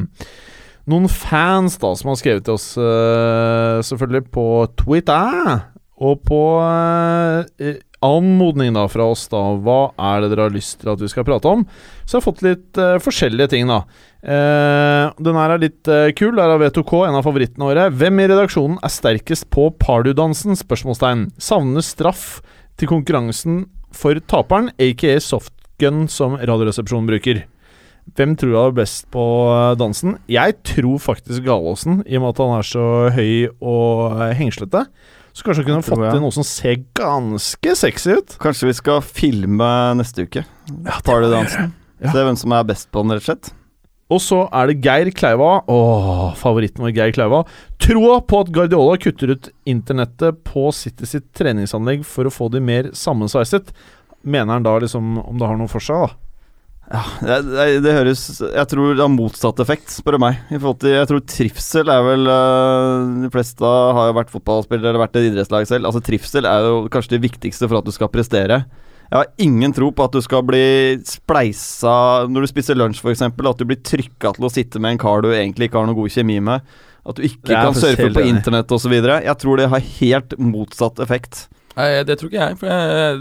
[0.90, 4.46] noen fans da som har skrevet til oss, uh, selvfølgelig, på
[4.80, 5.68] Twitter.
[6.04, 10.90] Og på uh, anmodning da fra oss, da, hva er det dere har lyst til
[10.92, 11.62] at vi skal prate om?
[12.02, 13.84] Så jeg har fått litt uh, forskjellige ting, da.
[14.24, 16.30] Den her er litt kul.
[16.32, 17.90] Der er V2K, en av favorittene våre.
[17.92, 20.56] Hvem i redaksjonen er sterkest på pardudansen?
[20.56, 21.26] Spørsmålstegn.
[21.36, 22.38] Savner straff
[22.80, 27.44] til konkurransen for taperen, aka softgun, som Radioresepsjonen bruker.
[28.14, 30.18] Hvem tror du er best på eh, dansen?
[30.30, 32.86] Jeg tror faktisk Galåsen, i og med at han er så
[33.16, 34.84] høy og eh, hengslete.
[35.34, 36.12] Så kanskje han kunne fått jeg.
[36.14, 38.36] til noe som ser ganske sexy ut.
[38.42, 40.44] Kanskje vi skal filme neste uke?
[41.02, 41.72] Partydansen.
[42.04, 42.12] Ja.
[42.12, 43.50] Se hvem som er best på den, rett og slett.
[44.12, 45.62] Og så er det Geir Kleiva.
[45.72, 47.40] Åh, favoritten vår, Geir Kleiva.
[47.82, 52.60] Troa på at Guardiola kutter ut internettet på City sitt treningsanlegg for å få de
[52.62, 53.72] mer sammensveiset.
[54.22, 56.23] Mener han da liksom om det har noe for seg, da?
[56.84, 60.40] Det, det, det høres Jeg tror det har motsatt effekt, spør du meg.
[60.52, 64.92] I forhold til, jeg tror trivsel er vel øh, De fleste har jo vært fotballspillere
[64.92, 65.88] eller vært i et idrettslag selv.
[65.88, 68.64] Altså Trivsel er jo kanskje det viktigste for at du skal prestere.
[69.04, 70.64] Jeg har ingen tro på at du skal bli
[71.06, 73.24] spleisa når du spiser lunsj, f.eks.
[73.30, 75.98] At du blir trykka til å sitte med en kar du egentlig ikke har noe
[75.98, 76.64] god kjemi med.
[77.04, 78.94] At du ikke kan surfe på internett osv.
[78.96, 81.46] Jeg tror det har helt motsatt effekt.
[81.74, 82.58] Nei, det tror ikke jeg.
[82.60, 82.70] For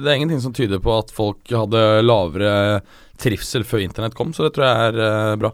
[0.03, 2.53] det er ingenting som tyder på at folk hadde lavere
[3.21, 5.53] trivsel før internett kom, så det tror jeg er eh, bra.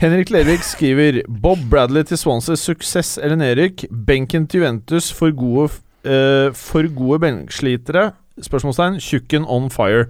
[0.00, 3.84] Henrik Lervik skriver Bob Bradley til Swansea, suksess eller nedrykk?
[4.06, 5.74] Benken til Juventus for gode,
[6.08, 8.06] uh, for gode benkslitere?
[8.40, 8.96] Spørsmålstegn.
[9.04, 10.06] Tjukken on fire.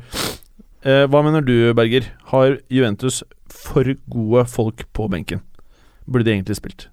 [0.86, 2.06] Uh, hva mener du, Berger?
[2.30, 5.42] Har Juventus for gode folk på benken?
[6.06, 6.86] Burde de egentlig spilt?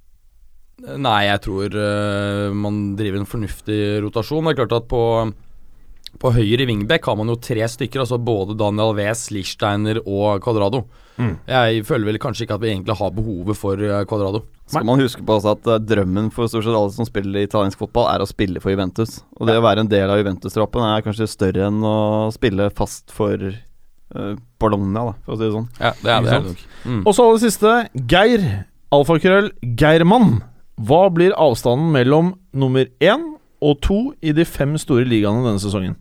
[0.98, 4.42] Nei, jeg tror uh, man driver en fornuftig rotasjon.
[4.50, 5.04] Det er klart at på,
[6.22, 10.84] På høyre vingbekk har man jo tre stykker, altså både Daniel Wes, Lichsteiner og Cuadrado.
[11.18, 11.34] Mm.
[11.50, 14.44] Jeg føler vel kanskje ikke at vi egentlig har behovet for eh, Cuadrado.
[14.70, 17.82] Skal man huske på også at eh, drømmen for stort sett alle som spiller italiensk
[17.82, 19.20] fotball, er å spille for Juventus.
[19.38, 21.98] Og det å være en del av Juventus-troppen er kanskje større enn å
[22.36, 25.70] spille fast for uh, Bologna, da, for å si det sånn.
[25.80, 26.38] Ja, det er Ikke det.
[26.38, 26.68] Er det.
[26.86, 27.02] Mm.
[27.04, 27.78] Og så det siste,
[28.10, 28.50] Geir.
[28.94, 30.42] Alfakrøll Geirmann.
[30.88, 33.34] Hva blir avstanden mellom nummer én
[33.66, 35.98] og to i de fem store ligaene denne sesongen?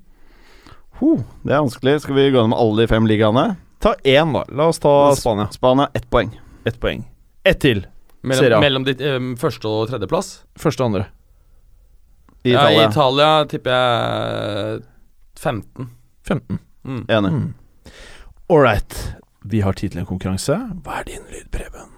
[1.00, 1.98] Ho, det er vanskelig.
[2.04, 3.44] Skal vi gå gjennom alle de fem ligaene?
[3.84, 4.44] Ta én, da.
[4.56, 5.48] La oss ta Spania.
[5.52, 6.30] Spania ett poeng.
[6.64, 7.04] Ett poeng.
[7.44, 7.84] Ett til.
[8.26, 10.40] Mellom, mellom ditt, eh, første og tredjeplass?
[10.58, 11.06] Første og andre.
[12.46, 12.88] I Ja, I Italia.
[12.88, 14.82] Italia tipper jeg
[15.36, 15.90] 15.
[16.24, 16.58] 15.
[16.84, 17.04] Mm.
[17.08, 17.32] Enig.
[17.32, 17.54] Mm.
[18.48, 19.14] All right.
[19.44, 20.56] Vi har tid til en konkurranse.
[20.82, 21.92] Hva er din lyd, Preben?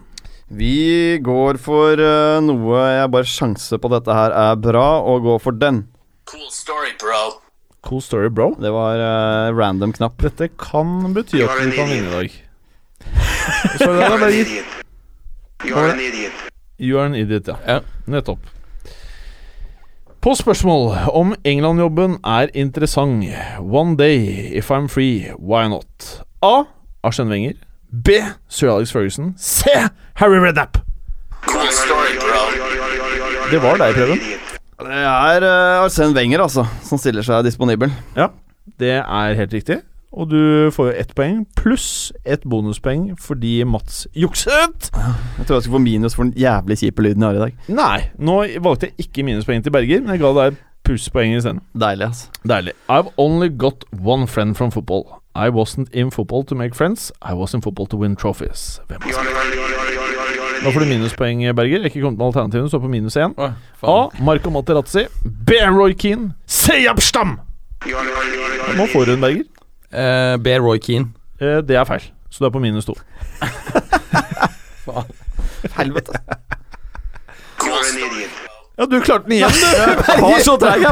[0.51, 5.39] Vi går for uh, noe jeg bare sjanser på dette her er bra, og går
[5.45, 5.87] for den.
[6.29, 7.41] Cool story, bro.
[7.89, 8.51] Cool story, bro.
[8.61, 10.21] Det var uh, random knapp.
[10.23, 12.35] Dette kan bety at du kan vinne i dag.
[13.79, 14.51] Så det er an bare gitt.
[14.53, 14.65] idiot.
[15.65, 16.33] You're an idiot.
[16.79, 17.57] You are an idiot, ja.
[17.67, 17.81] Ja.
[18.07, 18.39] Nettopp.
[20.21, 23.25] På spørsmål om England-jobben er interessant
[23.59, 26.21] One day, if I'm free, why not?
[26.43, 26.65] A.
[27.03, 27.53] Arsen Wenger.
[28.05, 28.11] B.
[28.49, 29.35] Sir Alex Ferguson.
[29.39, 29.71] C.
[30.15, 30.77] Harry Redknapp.
[31.47, 32.45] Cool story, bro.
[33.51, 34.48] Det var deg, Preben.
[34.79, 37.91] Det er uh, Arsen Wenger, altså, som stiller seg disponibel.
[38.15, 38.29] Ja,
[38.79, 39.81] det er helt riktig.
[40.15, 44.89] Og du får jo ett poeng pluss ett bonuspoeng fordi Mats jukset.
[44.95, 47.75] Jeg tror jeg skulle få minus for den jævlig kjipe lyden jeg har i dag.
[47.75, 51.61] Nei, nå valgte jeg ikke minuspoeng til Berger, men jeg ga deg plusspoeng isteden.
[51.75, 52.31] Deilig, altså.
[52.49, 52.73] Deilig.
[52.89, 55.21] I've only got one friend from football.
[55.35, 57.13] I wasn't in football to make friends.
[57.21, 58.81] I was in football to win trophies.
[58.89, 59.88] Hvem er sagt
[60.65, 61.85] Nå får du minuspoeng, Berger.
[61.87, 63.35] Ikke kommet med alternativene, så på minus én.
[63.39, 63.51] Oh,
[63.83, 64.11] A.
[64.25, 65.07] Marco Materazzi.
[65.25, 65.53] B.
[65.71, 66.33] Roy Keane.
[66.47, 66.87] C.
[66.91, 67.39] Abstam!
[68.77, 69.45] Nå får du den, Berger.
[69.93, 70.59] Uh, B.
[70.59, 71.07] Roy Keane.
[71.41, 72.95] Uh, det er feil, så du er på minus to.
[75.79, 76.13] Helvete.
[77.59, 78.31] An idiot.
[78.79, 79.57] Ja, du klarte den igjen, du!
[80.23, 80.87] Var så treig.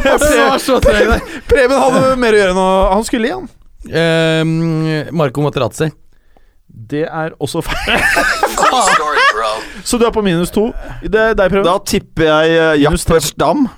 [0.82, 3.46] Preben, Preben hadde mer å gjøre enn å Han skulle igjen.
[3.86, 4.42] Uh,
[5.14, 5.86] Marco Materazzi.
[6.90, 8.00] Det er også feil.
[8.56, 9.50] Cool story, bro.
[9.84, 10.70] Så du er på minus to.
[11.02, 11.66] Det er deg, Preben.
[11.66, 13.04] Da tipper jeg uh, Minus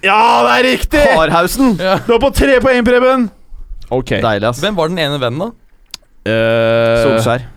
[0.04, 1.02] Ja, det er riktig!
[1.18, 1.74] Harhausen.
[2.06, 3.30] Du er på tre poeng, Preben.
[3.90, 4.10] Ok.
[4.22, 4.60] Deilig, ass.
[4.62, 5.50] Hvem var den ene vennen, da?
[6.28, 7.48] Uh, Solskjær.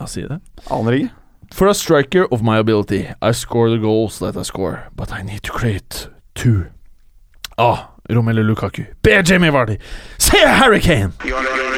[0.00, 0.40] Ja, si det.
[0.70, 1.12] Aner ikke.
[1.52, 5.22] For a striker of my ability, I score the goals that I score, but I
[5.22, 6.64] need to create two.
[7.58, 7.76] A.
[8.08, 8.86] Romelu Lukaku.
[9.02, 9.22] B.
[9.22, 9.78] Jamie Vardy.
[10.18, 10.38] C.
[10.38, 11.12] Harry Kane.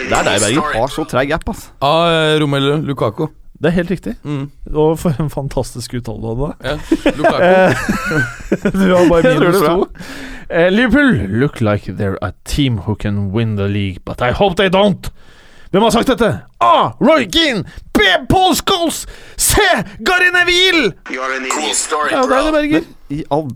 [0.09, 0.75] Det er deg, Berger.
[0.81, 1.71] Har så treig app, ass.
[1.81, 1.93] A.
[2.11, 3.31] eh, Romelu Lukako.
[3.63, 4.15] Det er helt riktig.
[4.27, 4.51] Mm.
[4.75, 6.49] Og for en fantastisk uttale du hadde.
[6.65, 6.75] Ja,
[7.17, 7.45] Lukaku.
[7.49, 9.87] Eh, du har bare minus to.
[10.51, 14.57] Uh, Liverpool look like they're a team who can win the league, but I hope
[14.57, 15.09] they don't.
[15.71, 16.29] Hvem har sagt dette?
[16.61, 16.93] A.
[17.01, 17.65] Roy Keane.
[17.95, 18.01] B.
[18.29, 19.07] Paul Scholes.
[19.37, 19.57] C.
[20.05, 20.93] Gary Neville.
[21.51, 22.71] Cool story, Ja, det er det, bro.
[22.71, 23.49] Men, I all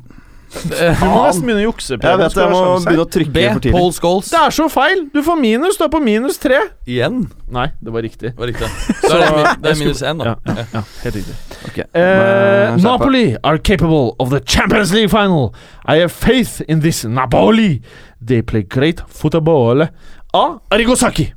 [0.48, 1.98] Du må nesten begynne å jukse.
[2.00, 2.84] Jeg vet jeg må her.
[2.86, 3.42] begynne å trykke B.
[3.52, 3.74] for tidlig.
[3.76, 4.30] Paul Scholes.
[4.32, 5.02] Det er så feil!
[5.12, 5.76] Du får minus.
[5.76, 6.60] Du er på minus tre.
[6.88, 7.20] Igjen.
[7.52, 8.32] Nei, det var riktig.
[8.32, 8.70] Det var riktig.
[9.04, 9.26] Så er
[9.60, 10.32] det, er minus én, da.
[10.32, 11.36] Ja, ja, ja helt riktig.
[11.68, 11.88] Okay.
[11.92, 12.80] Deg.
[12.84, 15.52] Napoli are capable of the Champions League final.
[15.84, 17.82] I have faith in this Napoli.
[18.20, 19.82] They play great football.
[19.82, 20.44] A.
[20.70, 21.32] Arigosaki.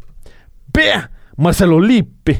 [0.74, 0.88] B.
[1.38, 2.38] Marcelo Lippi.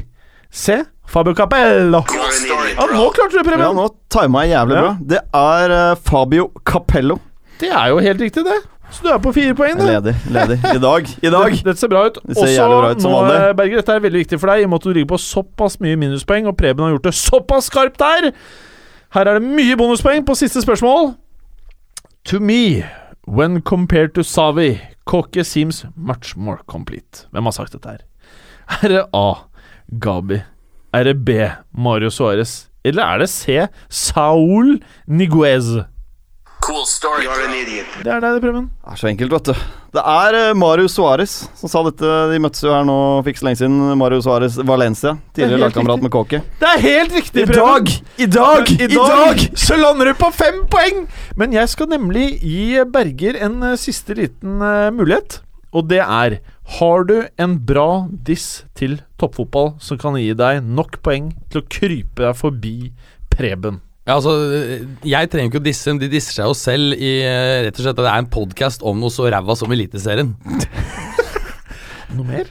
[0.50, 0.84] C.
[1.06, 2.04] Fabio Capello.
[2.08, 3.76] Story, Ja, nå klarte du, Ja, Preben.
[3.76, 4.82] nå tima jeg jævlig Ja.
[4.82, 4.92] bra.
[5.12, 7.18] Det er uh, Fabio Capello.
[7.60, 8.60] Det er jo helt riktig, det.
[8.92, 9.84] Så du er på fire poeng, da.
[9.88, 10.12] Ledig.
[10.28, 10.58] ledig.
[10.74, 11.06] I dag.
[11.22, 11.54] I dag.
[11.64, 12.18] Dette ser bra ut.
[12.28, 13.12] Det ser Også nå,
[13.56, 15.78] Berger, dette er veldig viktig for deg, i og med at du ligger på såpass
[15.80, 18.32] mye minuspoeng, og Preben har gjort det såpass skarpt der.
[19.14, 21.14] Her er det mye bonuspoeng på siste spørsmål.
[22.24, 22.84] To me,
[23.26, 27.26] when compared to Savi, Koke seems much more complete.
[27.32, 28.04] Hvem har sagt dette her?
[28.82, 29.34] Er det A.
[30.00, 30.42] Gabi?
[30.92, 31.30] Er det B.
[31.72, 32.66] Mario Suárez?
[32.84, 33.62] Eller er det C.
[33.88, 34.74] Saul
[35.08, 35.70] Niguez?
[36.62, 37.94] Cool story, idiot.
[38.04, 38.66] Det er deg, det, Preben.
[38.68, 39.62] Det er så enkelt, vet du.
[39.96, 42.10] Det er uh, Mario Suárez som sa dette.
[42.30, 43.80] De møttes jo her nå fikk så lenge siden.
[43.98, 45.14] Mario Suárez Valencia.
[45.16, 46.42] Er Tidligere lagkamerat med Kåke.
[46.60, 47.64] Det er helt riktig, I Preben.
[47.64, 47.96] dag!
[48.20, 48.74] I dag!
[48.76, 51.06] I dag så lander du på fem poeng!
[51.40, 55.40] Men jeg skal nemlig gi Berger en eh, siste liten eh, mulighet.
[55.72, 56.38] Og det er
[56.78, 61.66] Har du en bra diss til toppfotball som kan gi deg nok poeng til å
[61.68, 62.76] krype deg forbi
[63.32, 63.80] Preben?
[64.06, 64.32] Ja, altså,
[65.06, 67.12] jeg trenger ikke å disse dem, de disser seg jo selv i
[67.66, 70.32] rett og slett at det er en podkast om noe så ræva som Eliteserien.
[72.16, 72.50] Noe mer?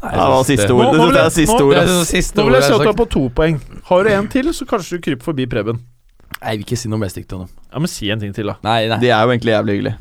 [0.00, 0.86] Nei, det var siste Nå- ord.
[0.86, 1.74] nå Det vil jeg jeg- er siste nå- ord.
[1.74, 1.90] Det ass.
[1.92, 3.60] det siste Nå vil jeg ordet se at du er på to poeng.
[3.90, 5.78] Har du en til, så kanskje du kryper forbi Preben.
[6.40, 7.50] Nei, jeg vil ikke si noe mer stygt om dem.
[7.72, 8.56] Ja, Men si en ting til, da.
[8.64, 8.98] Nei, nei.
[9.02, 9.96] De er jo egentlig jævlig hyggelige.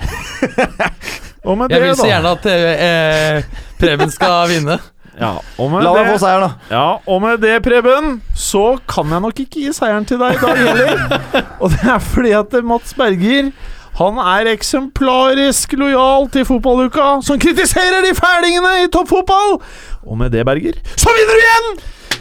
[1.44, 4.78] Og med Jeg det, vil så da gjerne at eh, Preben skal vinne.
[5.20, 6.74] ja, og med La meg det, få seieren, da.
[6.76, 10.40] Ja, og med det, Preben, så kan jeg nok ikke gi seieren til deg i
[10.44, 11.20] dag heller.
[11.62, 13.52] og det er fordi at Mats Berger
[14.00, 19.58] han er eksemplarisk lojal til fotballuka, som kritiserer de fælingene i toppfotball!
[20.06, 21.72] Og med det, Berger, så vinner du igjen!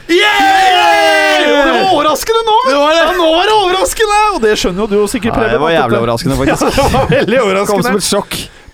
[0.10, 1.46] Yeah!
[1.46, 2.58] Det var overraskende nå!
[2.74, 4.20] Ja, nå var det overraskende!
[4.34, 5.46] Og det skjønner jo du sikkert, Preben.
[5.46, 5.54] Preben.
[5.54, 6.64] det var jævlig overraskende, faktisk.
[7.14, 8.40] Ja, det var veldig Kom som et sjokk.